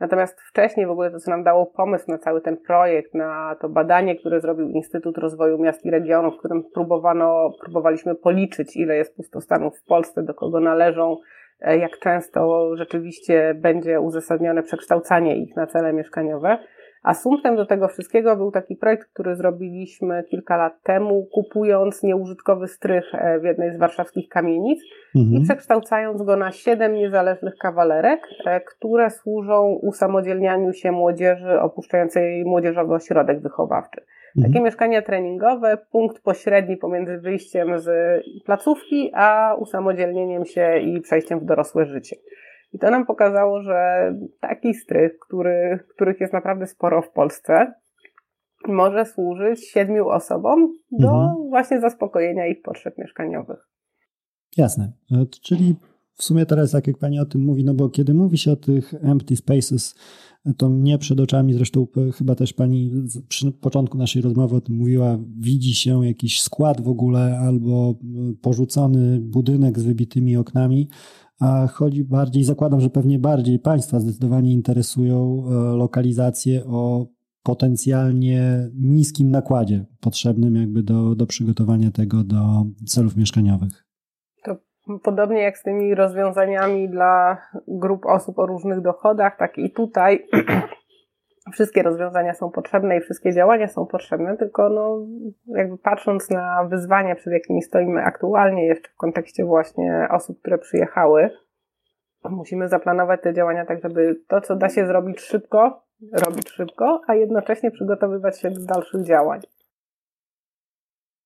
[0.00, 3.68] Natomiast wcześniej w ogóle to, co nam dało pomysł na cały ten projekt, na to
[3.68, 9.16] badanie, które zrobił Instytut Rozwoju Miast i Regionów, w którym próbowano, próbowaliśmy policzyć, ile jest
[9.16, 11.16] pustostanów w Polsce, do kogo należą,
[11.60, 16.58] e, jak często rzeczywiście będzie uzasadnione przekształcanie ich na cele mieszkaniowe,
[17.02, 23.14] Asumptem do tego wszystkiego był taki projekt, który zrobiliśmy kilka lat temu, kupując nieużytkowy strych
[23.14, 24.80] e, w jednej z warszawskich kamienic
[25.16, 25.36] mhm.
[25.36, 32.94] i przekształcając go na siedem niezależnych kawalerek, e, które służą usamodzielnianiu się młodzieży opuszczającej młodzieżowy
[32.94, 34.00] ośrodek wychowawczy.
[34.36, 34.52] Mhm.
[34.52, 37.88] Takie mieszkania treningowe, punkt pośredni pomiędzy wyjściem z
[38.44, 42.16] placówki, a usamodzielnieniem się i przejściem w dorosłe życie.
[42.72, 47.72] I to nam pokazało, że taki strych, który, których jest naprawdę sporo w Polsce,
[48.68, 51.48] może służyć siedmiu osobom do mhm.
[51.48, 53.68] właśnie zaspokojenia ich potrzeb mieszkaniowych.
[54.56, 54.92] Jasne.
[55.12, 55.76] E, czyli
[56.14, 58.56] w sumie teraz, tak jak Pani o tym mówi, no bo kiedy mówi się o
[58.56, 59.94] tych empty spaces,
[60.56, 62.90] to mnie przed oczami, zresztą chyba też Pani
[63.28, 67.94] przy początku naszej rozmowy o tym mówiła, widzi się jakiś skład w ogóle albo
[68.42, 70.88] porzucony budynek z wybitymi oknami,
[71.42, 77.06] a chodzi bardziej, zakładam, że pewnie bardziej Państwa zdecydowanie interesują e, lokalizacje o
[77.42, 83.84] potencjalnie niskim nakładzie potrzebnym jakby do, do przygotowania tego do celów mieszkaniowych.
[84.44, 84.56] To
[85.02, 87.38] Podobnie jak z tymi rozwiązaniami dla
[87.68, 90.26] grup osób o różnych dochodach, tak i tutaj
[91.52, 95.06] wszystkie rozwiązania są potrzebne i wszystkie działania są potrzebne, tylko no,
[95.46, 101.30] jakby patrząc na wyzwania, przed jakimi stoimy aktualnie, jeszcze w kontekście właśnie osób, które przyjechały,
[102.30, 107.14] musimy zaplanować te działania tak, żeby to, co da się zrobić szybko, robić szybko, a
[107.14, 109.40] jednocześnie przygotowywać się do dalszych działań.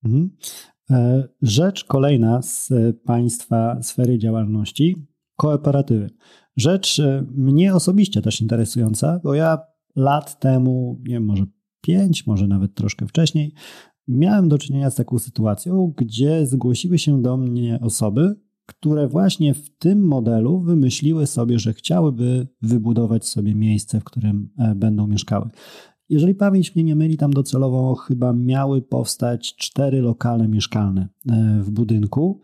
[0.05, 0.31] Mhm.
[0.91, 2.71] E, rzecz kolejna z
[3.07, 5.07] Państwa sfery działalności
[5.37, 6.11] kooperatywy.
[6.57, 9.59] Rzecz e, mnie osobiście też interesująca, bo ja
[9.97, 11.44] lat temu, nie wiem, może
[11.80, 13.53] pięć, może nawet troszkę wcześniej,
[14.09, 18.34] miałem do czynienia z taką sytuacją, gdzie zgłosiły się do mnie osoby,
[18.66, 24.74] które właśnie w tym modelu wymyśliły sobie, że chciałyby wybudować sobie miejsce, w którym e,
[24.74, 25.51] będą mieszkały.
[26.09, 31.70] Jeżeli pamięć mnie nie myli, tam docelowo chyba miały powstać cztery lokale mieszkalne e, w
[31.70, 32.40] budynku.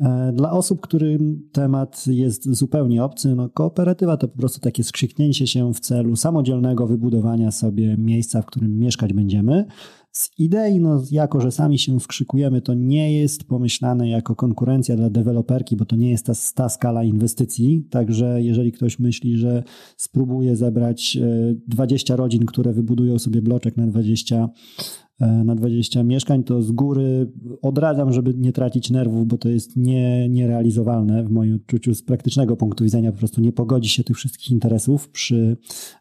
[0.00, 5.46] E, dla osób, którym temat jest zupełnie obcy, no kooperatywa to po prostu takie skrzyknięcie
[5.46, 9.66] się w celu samodzielnego wybudowania sobie miejsca, w którym mieszkać będziemy.
[10.12, 15.10] Z idei, no, jako że sami się skrzykujemy, to nie jest pomyślane jako konkurencja dla
[15.10, 17.86] deweloperki, bo to nie jest ta, ta skala inwestycji.
[17.90, 19.62] Także jeżeli ktoś myśli, że
[19.96, 21.18] spróbuje zebrać
[21.68, 24.48] 20 e, rodzin, które wybudują sobie bloczek na 20 e,
[25.20, 30.28] na 20 mieszkań, to z góry odradzam, żeby nie tracić nerwów, bo to jest nie,
[30.28, 33.12] nierealizowalne w moim odczuciu z praktycznego punktu widzenia.
[33.12, 35.56] Po prostu nie pogodzi się tych wszystkich interesów przy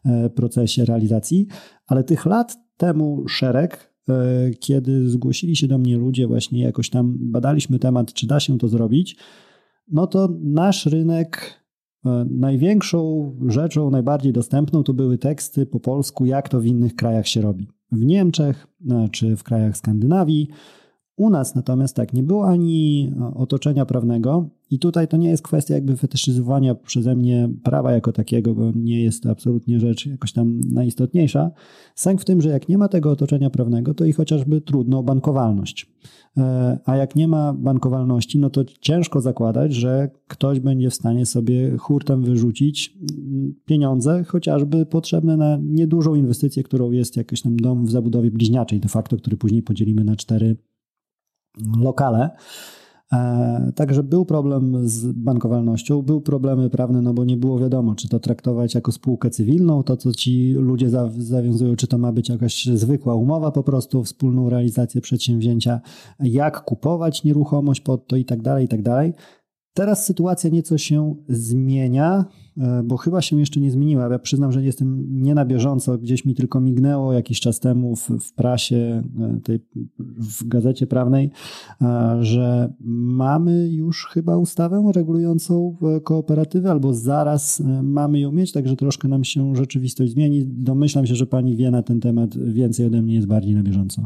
[0.05, 1.47] e, procesie realizacji,
[1.88, 7.16] ale tych lat temu szereg E, kiedy zgłosili się do mnie ludzie, właśnie jakoś tam
[7.20, 9.18] badaliśmy temat, czy da się to zrobić,
[9.91, 11.59] no to nasz rynek
[12.05, 17.28] e, największą rzeczą, najbardziej dostępną to były teksty po polsku, jak to w innych krajach
[17.28, 17.68] się robi.
[17.95, 20.49] W Niemczech e, czy w krajach Skandynawii
[21.16, 25.43] u nas natomiast tak, nie było ani e, otoczenia prawnego, i tutaj to nie jest
[25.43, 30.34] kwestia jakby fetyszyzowania przeze mnie prawa jako takiego, bo nie jest to absolutnie rzecz jakoś
[30.34, 31.51] tam najistotniejsza.
[31.95, 35.03] Sęk w tym, że jak nie ma tego otoczenia prawnego, to i chociażby trudno o
[35.03, 35.91] bankowalność.
[36.38, 41.26] E, a jak nie ma bankowalności, no to ciężko zakładać, że ktoś będzie w stanie
[41.26, 42.97] sobie hurtem wyrzucić
[43.28, 48.80] mm, pieniądze, chociażby potrzebne na niedużą inwestycję, którą jest jakiś tam dom w zabudowie bliźniaczej
[48.80, 50.55] de facto, który później podzielimy na cztery
[51.78, 52.30] lokale.
[53.14, 58.10] E, także był problem z bankowalnością, był problemy prawne, no bo nie było wiadomo, czy
[58.10, 62.66] to traktować jako spółkę cywilną, to co ci ludzie zawiązują, czy to ma być jakaś
[62.66, 65.82] zwykła umowa, po prostu wspólną realizację przedsięwzięcia,
[66.20, 69.14] jak kupować nieruchomość pod to i tak dalej, i tak dalej.
[69.74, 72.26] Teraz sytuacja nieco się zmienia,
[72.84, 74.08] bo chyba się jeszcze nie zmieniła.
[74.12, 78.10] Ja przyznam, że jestem nie na bieżąco, gdzieś mi tylko mignęło jakiś czas temu w,
[78.10, 79.60] w prasie, e, tej,
[80.39, 81.32] w gazecie prawnej,
[81.82, 82.74] e, że
[83.16, 89.56] mamy już chyba ustawę regulującą kooperatywy, albo zaraz mamy ją mieć, także troszkę nam się
[89.56, 90.43] rzeczywistość zmieni.
[90.47, 94.01] Domyślam się, że pani wie na ten temat więcej ode mnie, jest bardziej na bieżąco.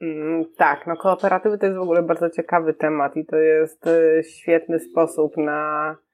[0.00, 3.88] Mm, tak, no kooperatywy to jest w ogóle bardzo ciekawy temat i to jest
[4.22, 6.05] świetny sposób na e,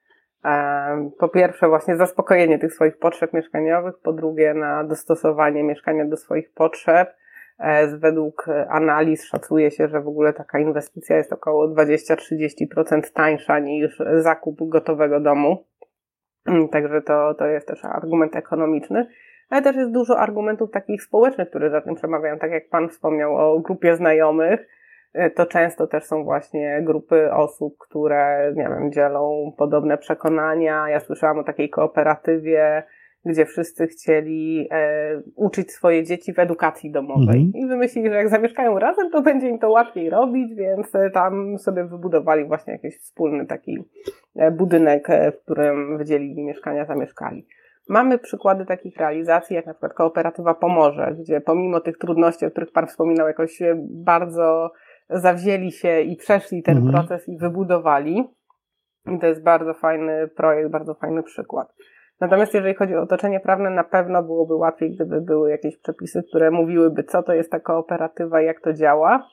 [1.19, 6.53] po pierwsze właśnie zaspokojenie tych swoich potrzeb mieszkaniowych, po drugie na dostosowanie mieszkania do swoich
[6.53, 7.15] potrzeb.
[7.59, 14.01] E, według analiz szacuje się, że w ogóle taka inwestycja jest około 20-30% tańsza niż
[14.17, 15.65] zakup gotowego domu.
[16.47, 19.07] Mm, także to, to jest też argument ekonomiczny
[19.53, 22.39] ale też jest dużo argumentów takich społecznych, które za tym przemawiają.
[22.39, 24.67] Tak jak Pan wspomniał o grupie znajomych,
[25.35, 30.89] to często też są właśnie grupy osób, które, nie wiem, dzielą podobne przekonania.
[30.89, 32.83] Ja słyszałam o takiej kooperatywie,
[33.25, 37.41] gdzie wszyscy chcieli e, uczyć swoje dzieci w edukacji domowej.
[37.41, 37.53] Mhm.
[37.53, 41.57] I wymyślili, że jak zamieszkają razem, to będzie im to łatwiej robić, więc e, tam
[41.57, 43.77] sobie wybudowali właśnie jakiś wspólny taki
[44.35, 45.07] e, budynek,
[45.37, 47.47] w którym wydzielili mieszkania, zamieszkali.
[47.89, 52.71] Mamy przykłady takich realizacji, jak na przykład kooperatywa Pomorze, gdzie pomimo tych trudności, o których
[52.71, 53.59] Pan wspominał, jakoś
[53.89, 54.71] bardzo
[55.13, 56.93] zawzięli się i przeszli ten mhm.
[56.93, 58.23] proces i wybudowali.
[59.05, 61.73] I to jest bardzo fajny projekt, bardzo fajny przykład.
[62.19, 66.51] Natomiast jeżeli chodzi o otoczenie prawne, na pewno byłoby łatwiej, gdyby były jakieś przepisy, które
[66.51, 69.27] mówiłyby, co to jest ta kooperatywa jak to działa.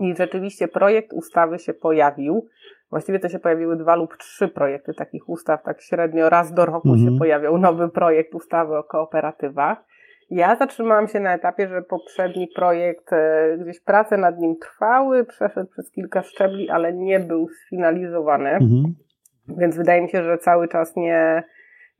[0.00, 2.48] I rzeczywiście projekt ustawy się pojawił.
[2.90, 6.88] Właściwie to się pojawiły dwa lub trzy projekty takich ustaw, tak średnio raz do roku
[6.88, 7.08] mhm.
[7.08, 9.84] się pojawiał nowy projekt ustawy o kooperatywach.
[10.30, 15.70] Ja zatrzymałam się na etapie, że poprzedni projekt, e, gdzieś prace nad nim trwały, przeszedł
[15.70, 18.50] przez kilka szczebli, ale nie był sfinalizowany.
[18.50, 18.94] Mhm.
[19.48, 21.42] Więc wydaje mi się, że cały czas nie,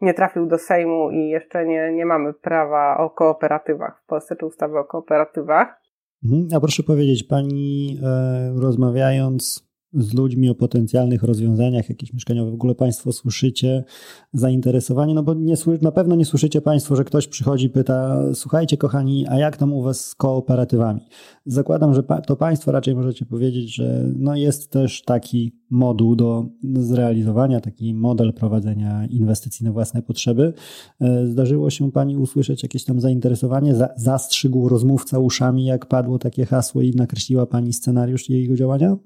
[0.01, 4.47] nie trafił do Sejmu i jeszcze nie, nie mamy prawa o kooperatywach w Polsce, czy
[4.47, 5.81] ustawy o kooperatywach.
[6.25, 6.49] Mhm.
[6.57, 9.66] A proszę powiedzieć, pani e, rozmawiając
[9.97, 12.51] z ludźmi o potencjalnych rozwiązaniach jakieś mieszkaniowe?
[12.51, 13.85] W ogóle Państwo słyszycie
[14.33, 15.15] zainteresowanie?
[15.15, 19.39] No bo nie, na pewno nie słyszycie Państwo, że ktoś przychodzi pyta, słuchajcie kochani, a
[19.39, 21.01] jak tam u Was z kooperatywami?
[21.47, 27.61] Zakładam, że to Państwo raczej możecie powiedzieć, że no jest też taki moduł do zrealizowania,
[27.61, 30.53] taki model prowadzenia inwestycji na własne potrzeby.
[31.01, 33.75] E, zdarzyło się Pani usłyszeć jakieś tam zainteresowanie?
[33.97, 38.97] Zastrzygł rozmówca uszami, jak padło takie hasło i nakreśliła Pani scenariusz jego działania?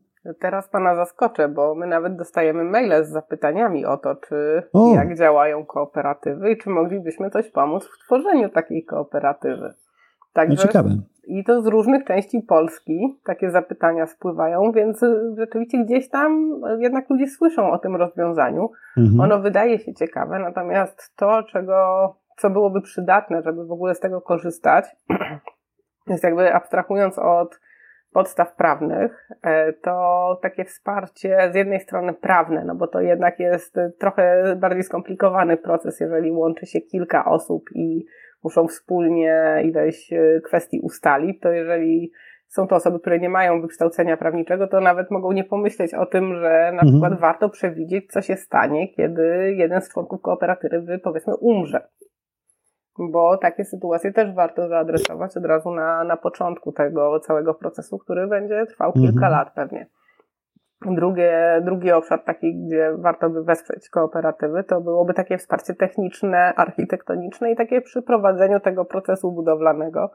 [0.41, 4.95] Teraz Pana zaskoczę, bo my nawet dostajemy maile z zapytaniami o to, czy o.
[4.95, 9.75] jak działają kooperatywy i czy moglibyśmy coś pomóc w tworzeniu takiej kooperatywy.
[10.33, 10.91] Także, no ciekawe.
[11.25, 15.01] I to z różnych części Polski takie zapytania spływają, więc
[15.39, 18.71] rzeczywiście gdzieś tam jednak ludzie słyszą o tym rozwiązaniu.
[18.97, 19.21] Mhm.
[19.21, 21.75] Ono wydaje się ciekawe, natomiast to, czego,
[22.37, 24.85] co byłoby przydatne, żeby w ogóle z tego korzystać,
[26.07, 27.61] jest jakby abstrahując od
[28.13, 33.77] podstaw prawnych, e, to takie wsparcie z jednej strony prawne, no bo to jednak jest
[33.99, 38.07] trochę bardziej skomplikowany proces, jeżeli łączy się kilka osób i
[38.45, 42.13] muszą wspólnie ileś e, kwestii ustalić, to jeżeli
[42.47, 46.35] są to osoby, które nie mają wykształcenia prawniczego, to nawet mogą nie pomyśleć o tym,
[46.35, 46.89] że na mhm.
[46.89, 51.89] przykład warto przewidzieć, co się stanie, kiedy jeden z członków kooperatywy, powiedzmy, umrze.
[53.09, 58.27] Bo takie sytuacje też warto zaadresować od razu na, na początku tego całego procesu, który
[58.27, 59.33] będzie trwał kilka mhm.
[59.33, 59.87] lat pewnie.
[60.87, 67.53] Drugie, drugi obszar taki, gdzie warto by wesprzeć kooperatywy, to byłoby takie wsparcie techniczne, architektoniczne
[67.53, 70.11] i takie przy prowadzeniu tego procesu budowlanego,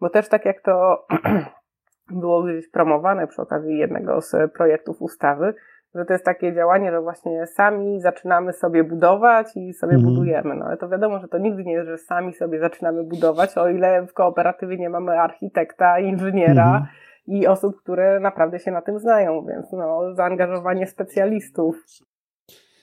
[0.00, 1.06] bo też tak jak to
[2.20, 5.54] było gdzieś promowane przy okazji jednego z projektów ustawy,
[5.94, 10.14] że to jest takie działanie, że właśnie sami zaczynamy sobie budować i sobie mhm.
[10.14, 10.54] budujemy.
[10.54, 13.68] No ale to wiadomo, że to nigdy nie jest, że sami sobie zaczynamy budować, o
[13.68, 16.86] ile w kooperatywie nie mamy architekta, inżyniera, mhm
[17.26, 21.86] i osób, które naprawdę się na tym znają, więc no, zaangażowanie specjalistów.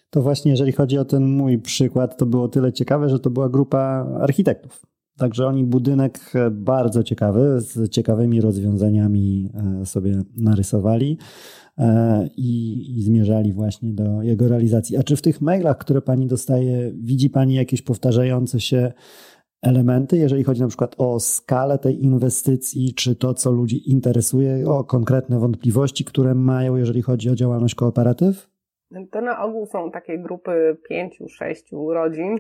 [0.09, 3.49] To właśnie, jeżeli chodzi o ten mój przykład, to było tyle ciekawe, że to była
[3.49, 4.81] grupa architektów.
[5.19, 6.19] Także oni budynek
[6.51, 9.49] bardzo ciekawy, z ciekawymi rozwiązaniami
[9.81, 11.17] e, sobie narysowali
[11.77, 14.97] e, i, i, zmierzali właśnie do jego realizacji.
[14.97, 18.91] A czy w tych mailach, które pani dostaje, widzi pani jakieś powtarzające się
[19.61, 24.83] elementy, jeżeli chodzi na przykład o skalę tej inwestycji, czy to, co ludzi interesuje, o
[24.83, 28.49] konkretne wątpliwości, które mają, jeżeli chodzi o działalność kooperatyw?
[29.11, 32.39] To na ogół są takie grupy pięciu, sześciu rodzin,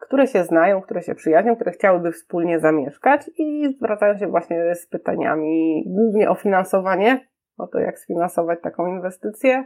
[0.00, 4.86] które się znają, które się przyjaźnią, które chciałyby wspólnie zamieszkać i zwracają się właśnie z
[4.86, 7.26] pytaniami głównie o finansowanie,
[7.58, 9.64] o to, jak sfinansować taką inwestycję,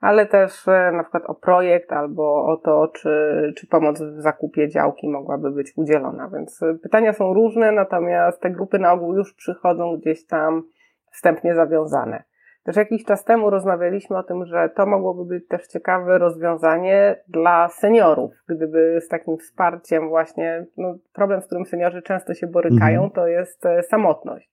[0.00, 4.68] ale też e, na przykład o projekt albo o to, czy, czy pomoc w zakupie
[4.68, 6.28] działki mogłaby być udzielona.
[6.28, 10.62] Więc e, pytania są różne, natomiast te grupy na ogół już przychodzą gdzieś tam
[11.10, 12.22] wstępnie zawiązane.
[12.66, 17.68] Też jakiś czas temu rozmawialiśmy o tym, że to mogłoby być też ciekawe rozwiązanie dla
[17.68, 23.10] seniorów, gdyby z takim wsparciem właśnie, no problem, z którym seniorzy często się borykają, mhm.
[23.10, 24.50] to jest e, samotność.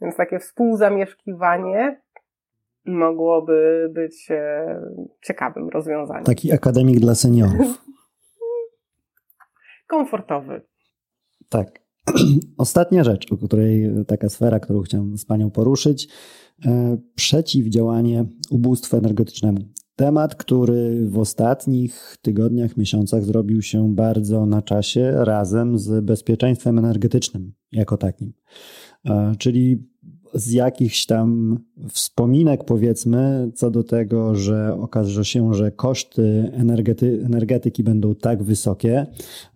[0.00, 2.00] Więc takie współzamieszkiwanie
[2.84, 4.80] mogłoby być e,
[5.22, 6.24] ciekawym rozwiązaniem.
[6.24, 7.84] Taki akademik dla seniorów.
[9.86, 10.62] Komfortowy.
[11.48, 11.83] Tak.
[12.58, 16.08] Ostatnia rzecz, o której taka sfera, którą chciałem z Panią poruszyć,
[16.64, 19.58] e, przeciwdziałanie ubóstwu energetycznemu.
[19.96, 27.52] Temat, który w ostatnich tygodniach, miesiącach zrobił się bardzo na czasie razem z bezpieczeństwem energetycznym
[27.72, 28.32] jako takim.
[29.06, 29.88] E, czyli
[30.34, 31.58] z jakichś tam
[31.88, 39.06] wspominek, powiedzmy, co do tego, że okaże się, że koszty energety, energetyki będą tak wysokie,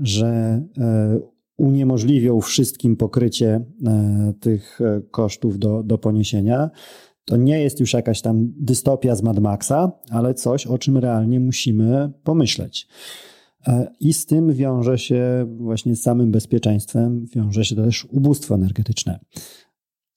[0.00, 1.18] że e,
[1.58, 6.70] uniemożliwią wszystkim pokrycie e, tych e, kosztów do, do poniesienia.
[7.24, 11.40] To nie jest już jakaś tam dystopia z Mad Maxa, ale coś, o czym realnie
[11.40, 12.88] musimy pomyśleć.
[14.00, 19.18] I z tym wiąże się właśnie z samym bezpieczeństwem, wiąże się też ubóstwo energetyczne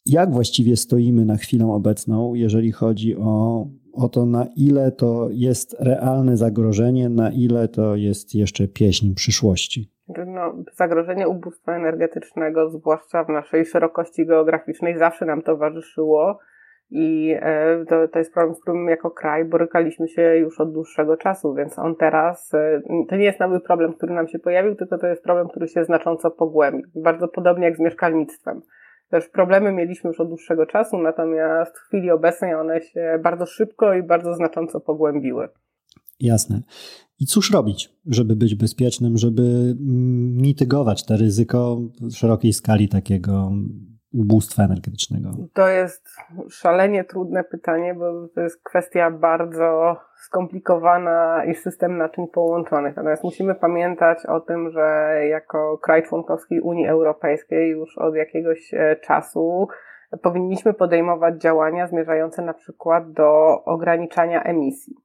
[0.06, 5.76] jak właściwie stoimy na chwilę obecną, jeżeli chodzi o, o to, na ile to jest
[5.80, 9.92] realne zagrożenie, na ile to jest jeszcze pieśń przyszłości?
[10.26, 16.40] No, zagrożenie ubóstwa energetycznego, zwłaszcza w naszej szerokości geograficznej, zawsze nam towarzyszyło.
[16.94, 21.18] I e, to, to jest problem, z którym jako kraj borykaliśmy się już od dłuższego
[21.18, 24.98] czasu, więc on teraz, e, to nie jest nowy problem, który nam się pojawił, tylko
[24.98, 26.88] to jest problem, który się znacząco pogłębił.
[26.96, 28.62] Bardzo podobnie jak z mieszkalnictwem.
[29.10, 33.94] Też problemy mieliśmy już od dłuższego czasu, natomiast w chwili obecnej one się bardzo szybko
[33.94, 35.50] i bardzo znacząco pogłębiły.
[36.22, 36.62] Jasne.
[37.20, 39.76] I cóż robić, żeby być bezpiecznym, żeby
[40.42, 43.52] mitygować to ryzyko w szerokiej skali takiego
[44.14, 45.30] ubóstwa energetycznego?
[45.54, 46.10] To jest
[46.50, 52.96] szalenie trudne pytanie, bo to jest kwestia bardzo skomplikowana i system naczyń połączonych.
[52.96, 58.96] Natomiast musimy pamiętać o tym, że jako kraj członkowski Unii Europejskiej już od jakiegoś e,
[58.96, 59.68] czasu
[60.22, 64.96] powinniśmy podejmować działania zmierzające na przykład do ograniczania emisji.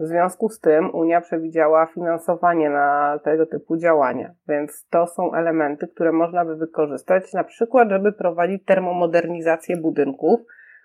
[0.00, 5.88] W związku z tym Unia przewidziała finansowanie na tego typu działania, więc to są elementy,
[5.88, 10.40] które można by wykorzystać, na przykład, żeby prowadzić termomodernizację budynków,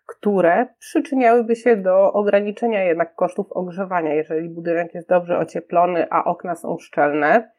[0.06, 4.14] które przyczyniałyby się do ograniczenia jednak kosztów ogrzewania.
[4.14, 7.52] Jeżeli budynek jest dobrze ocieplony, a okna są szczelne,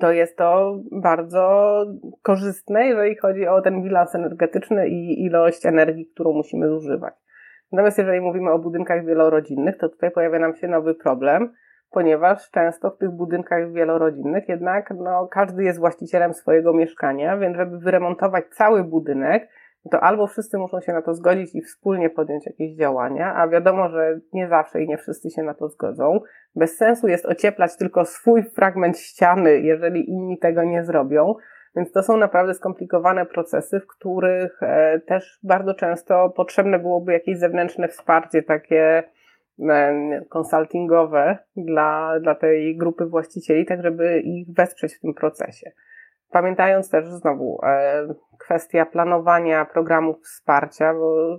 [0.00, 1.84] to jest to bardzo
[2.22, 7.14] korzystne, jeżeli chodzi o ten bilans energetyczny i ilość energii, którą musimy zużywać.
[7.72, 11.52] Natomiast jeżeli mówimy o budynkach wielorodzinnych, to tutaj pojawia nam się nowy problem,
[11.90, 17.78] ponieważ często w tych budynkach wielorodzinnych jednak no, każdy jest właścicielem swojego mieszkania, więc żeby
[17.78, 19.48] wyremontować cały budynek,
[19.90, 23.88] to albo wszyscy muszą się na to zgodzić i wspólnie podjąć jakieś działania, a wiadomo,
[23.88, 26.20] że nie zawsze i nie wszyscy się na to zgodzą.
[26.54, 31.34] Bez sensu jest ocieplać tylko swój fragment ściany, jeżeli inni tego nie zrobią.
[31.78, 37.38] Więc to są naprawdę skomplikowane procesy, w których e, też bardzo często potrzebne byłoby jakieś
[37.38, 39.02] zewnętrzne wsparcie, takie
[40.28, 45.70] konsultingowe dla, dla tej grupy właścicieli, tak żeby ich wesprzeć w tym procesie.
[46.30, 48.06] Pamiętając też znowu e,
[48.38, 51.38] kwestia planowania programów wsparcia, bo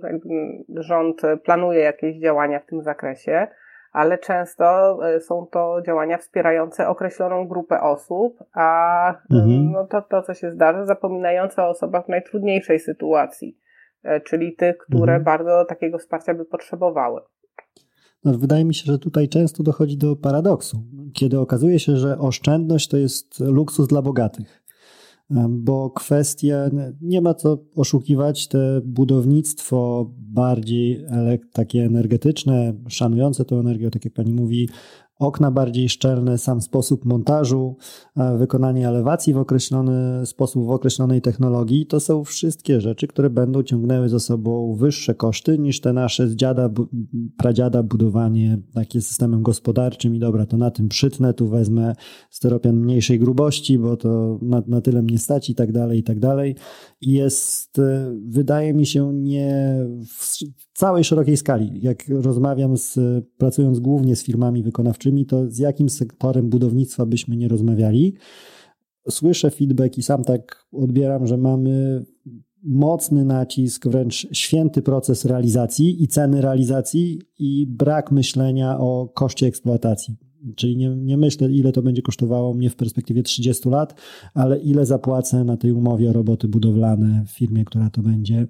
[0.76, 3.46] rząd planuje jakieś działania w tym zakresie,
[3.92, 9.72] ale często e, są to działania wspierające określoną grupę osób, a mhm.
[9.72, 13.58] no to, to, co się zdarza, zapominające o osobach w najtrudniejszej sytuacji,
[14.02, 15.24] e, czyli tych, które mhm.
[15.24, 17.20] bardzo takiego wsparcia by potrzebowały.
[18.24, 20.82] No, wydaje mi się, że tutaj często dochodzi do paradoksu,
[21.14, 24.59] kiedy okazuje się, że oszczędność to jest luksus dla bogatych
[25.48, 26.70] bo kwestie,
[27.00, 31.04] nie ma co oszukiwać, te budownictwo bardziej
[31.52, 34.68] takie energetyczne, szanujące tę energię, tak jak pani mówi,
[35.20, 37.76] okna bardziej szczelne, sam sposób montażu,
[38.36, 44.08] wykonanie elewacji w określony sposób, w określonej technologii, to są wszystkie rzeczy, które będą ciągnęły
[44.08, 46.70] za sobą wyższe koszty niż te nasze z dziada,
[47.36, 51.94] pradziada budowanie takie systemem gospodarczym i dobra, to na tym przytnę, tu wezmę
[52.30, 56.18] steropian mniejszej grubości, bo to na, na tyle mnie stać i tak dalej, i tak
[56.18, 56.56] dalej.
[57.00, 59.76] Jest, e, wydaje mi się, nie
[60.18, 60.38] w
[60.74, 61.80] całej szerokiej skali.
[61.82, 62.98] Jak rozmawiam z,
[63.38, 68.14] pracując głównie z firmami wykonawczymi, to z jakim sektorem budownictwa byśmy nie rozmawiali,
[69.10, 72.04] słyszę feedback i sam tak odbieram, że mamy
[72.62, 80.29] mocny nacisk, wręcz święty proces realizacji i ceny realizacji i brak myślenia o koszcie eksploatacji.
[80.56, 83.94] Czyli nie, nie myślę, ile to będzie kosztowało mnie w perspektywie 30 lat,
[84.34, 88.46] ale ile zapłacę na tej umowie roboty budowlane w firmie, która to będzie e,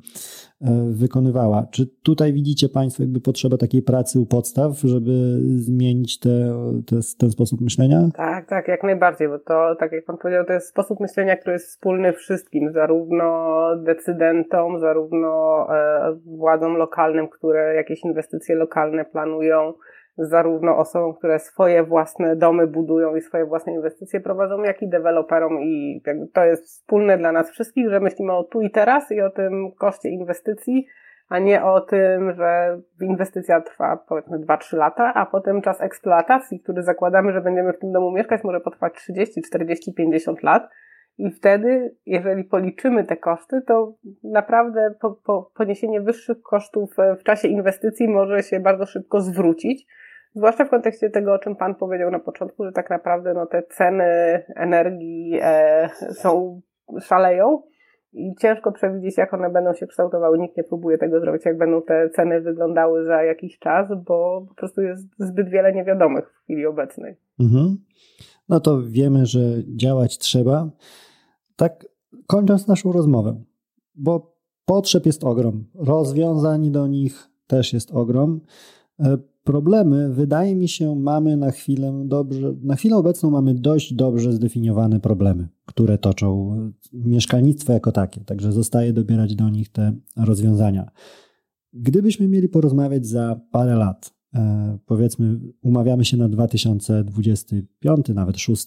[0.90, 1.66] wykonywała.
[1.70, 6.52] Czy tutaj widzicie Państwo jakby potrzebę takiej pracy u podstaw, żeby zmienić te,
[6.86, 8.08] te, ten sposób myślenia?
[8.14, 11.52] Tak, tak, jak najbardziej, bo to, tak jak Pan powiedział, to jest sposób myślenia, który
[11.52, 19.72] jest wspólny wszystkim, zarówno decydentom, zarówno e, władzom lokalnym, które jakieś inwestycje lokalne planują,
[20.18, 25.60] zarówno osobom, które swoje własne domy budują i swoje własne inwestycje prowadzą, jak i deweloperom
[25.60, 26.02] i
[26.32, 29.72] to jest wspólne dla nas wszystkich, że myślimy o tu i teraz i o tym
[29.78, 30.86] koszcie inwestycji,
[31.28, 36.82] a nie o tym, że inwestycja trwa powiedzmy 2-3 lata, a potem czas eksploatacji, który
[36.82, 40.68] zakładamy, że będziemy w tym domu mieszkać, może potrwać 30, 40, 50 lat.
[41.20, 43.94] I wtedy, jeżeli policzymy te koszty, to
[44.24, 49.86] naprawdę po, po, poniesienie wyższych kosztów w czasie inwestycji może się bardzo szybko zwrócić.
[50.34, 53.62] Zwłaszcza w kontekście tego, o czym Pan powiedział na początku, że tak naprawdę no, te
[53.62, 54.04] ceny
[54.56, 56.60] energii e, są,
[57.00, 57.62] szaleją
[58.12, 60.38] i ciężko przewidzieć, jak one będą się kształtowały.
[60.38, 64.54] Nikt nie próbuje tego zrobić, jak będą te ceny wyglądały za jakiś czas, bo po
[64.54, 67.16] prostu jest zbyt wiele niewiadomych w chwili obecnej.
[67.40, 67.76] Mhm.
[68.48, 69.40] No to wiemy, że
[69.76, 70.68] działać trzeba.
[71.60, 71.86] Tak,
[72.26, 73.42] kończąc naszą rozmowę,
[73.94, 78.40] bo potrzeb jest ogrom, rozwiązań do nich też jest ogrom.
[79.00, 84.32] E, problemy, wydaje mi się, mamy na chwilę dobrze, na chwilę obecną mamy dość dobrze
[84.32, 86.56] zdefiniowane problemy, które toczą
[86.92, 90.90] mieszkalnictwo jako takie, także zostaje dobierać do nich te rozwiązania.
[91.72, 98.66] Gdybyśmy mieli porozmawiać za parę lat, e, powiedzmy, umawiamy się na 2025, nawet 6,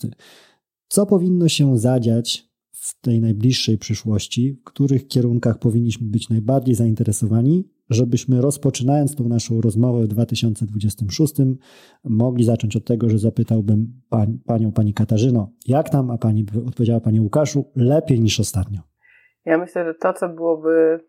[0.88, 7.74] co powinno się zadziać w tej najbliższej przyszłości, w których kierunkach powinniśmy być najbardziej zainteresowani
[7.90, 11.34] żebyśmy rozpoczynając tą naszą rozmowę w 2026
[12.04, 14.02] mogli zacząć od tego, że zapytałbym
[14.46, 18.82] panią, pani Katarzyno, jak tam, a pani odpowiedziała pani Łukaszu, lepiej niż ostatnio.
[19.46, 21.00] Ja myślę, że to, co byłoby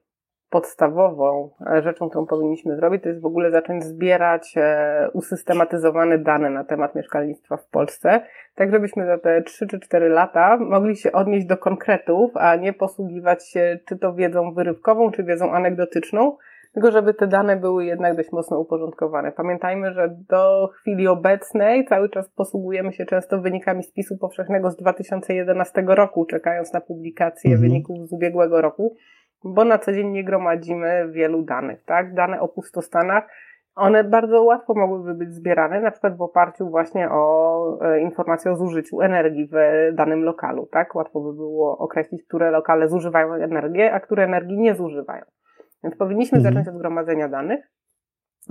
[0.55, 1.51] podstawową
[1.83, 6.95] rzeczą, którą powinniśmy zrobić, to jest w ogóle zacząć zbierać e, usystematyzowane dane na temat
[6.95, 8.21] mieszkalnictwa w Polsce,
[8.55, 12.73] tak żebyśmy za te 3 czy 4 lata mogli się odnieść do konkretów, a nie
[12.73, 16.37] posługiwać się czy to wiedzą wyrywkową, czy wiedzą anegdotyczną,
[16.75, 19.33] tylko żeby te dane były jednak dość mocno uporządkowane.
[19.33, 25.85] Pamiętajmy, że do chwili obecnej cały czas posługujemy się często wynikami spisu powszechnego z 2011
[25.87, 27.69] roku, czekając na publikację mhm.
[27.69, 28.97] wyników z ubiegłego roku,
[29.45, 32.15] bo na co dzień nie gromadzimy wielu danych, tak?
[32.15, 33.29] Dane o pustostanach,
[33.75, 38.57] one bardzo łatwo mogłyby być zbierane, na przykład w oparciu właśnie o e, informacje o
[38.57, 39.57] zużyciu energii w
[39.95, 40.95] danym lokalu, tak?
[40.95, 45.25] Łatwo by było określić, które lokale zużywają energię, a które energii nie zużywają.
[45.85, 46.55] Więc powinniśmy mhm.
[46.55, 47.71] zacząć od gromadzenia danych,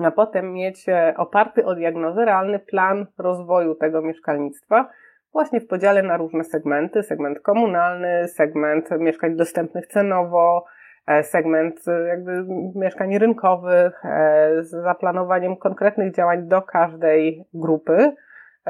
[0.04, 4.90] a potem mieć e, oparty o diagnozę realny plan rozwoju tego mieszkalnictwa,
[5.34, 10.66] właśnie w podziale na różne segmenty, segment komunalny, segment mieszkań dostępnych cenowo,
[11.24, 12.46] segment e, jakby
[12.76, 14.02] mieszkań rynkowych,
[14.60, 18.16] z zaplanowaniem konkretnych działań do każdej grupy,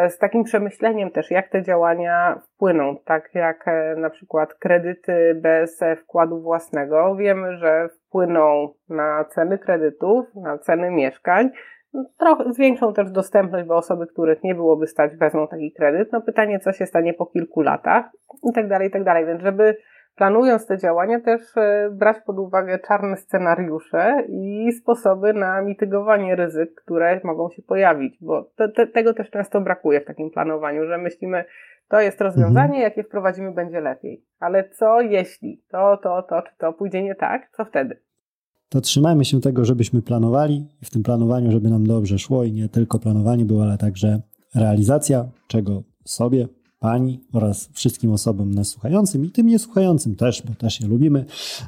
[0.09, 3.65] z takim przemyśleniem też, jak te działania wpłyną, tak jak
[3.97, 7.15] na przykład kredyty bez wkładu własnego.
[7.15, 11.49] Wiemy, że wpłyną na ceny kredytów, na ceny mieszkań.
[12.17, 16.11] Trochę zwiększą też dostępność, bo osoby, których nie byłoby stać, wezmą taki kredyt.
[16.11, 18.05] No pytanie, co się stanie po kilku latach
[18.49, 19.25] i tak dalej, i tak dalej.
[19.25, 19.77] Więc żeby
[20.15, 26.75] planując te działania też e, brać pod uwagę czarne scenariusze i sposoby na mitygowanie ryzyk,
[26.75, 30.97] które mogą się pojawić, bo te, te, tego też często brakuje w takim planowaniu, że
[30.97, 31.45] myślimy,
[31.87, 32.81] to jest rozwiązanie, mhm.
[32.81, 34.23] jakie wprowadzimy, będzie lepiej.
[34.39, 37.97] Ale co jeśli to, to, to, czy to pójdzie nie tak, co wtedy?
[38.69, 42.51] To trzymajmy się tego, żebyśmy planowali i w tym planowaniu, żeby nam dobrze szło i
[42.51, 44.19] nie tylko planowanie było, ale także
[44.55, 46.47] realizacja, czego sobie,
[46.83, 51.25] Pani oraz wszystkim osobom nas słuchającym i tym niesłuchającym też, bo też je lubimy,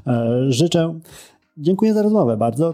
[0.07, 0.99] e, życzę.
[1.57, 2.74] Dziękuję za rozmowę bardzo.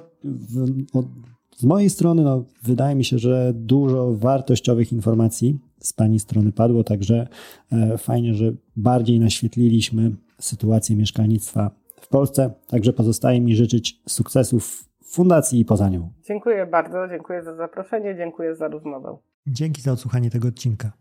[1.58, 6.84] Z mojej strony no, wydaje mi się, że dużo wartościowych informacji z Pani strony padło,
[6.84, 7.28] także
[7.72, 11.72] e, fajnie, że bardziej naświetliliśmy sytuację mieszkalnictwa
[12.02, 12.52] w Polsce.
[12.68, 16.10] Także pozostaje mi życzyć sukcesów fundacji i poza nią.
[16.28, 19.18] Dziękuję bardzo, dziękuję za zaproszenie, dziękuję za rozmowę.
[19.48, 21.01] Dzięki za odsłuchanie tego odcinka.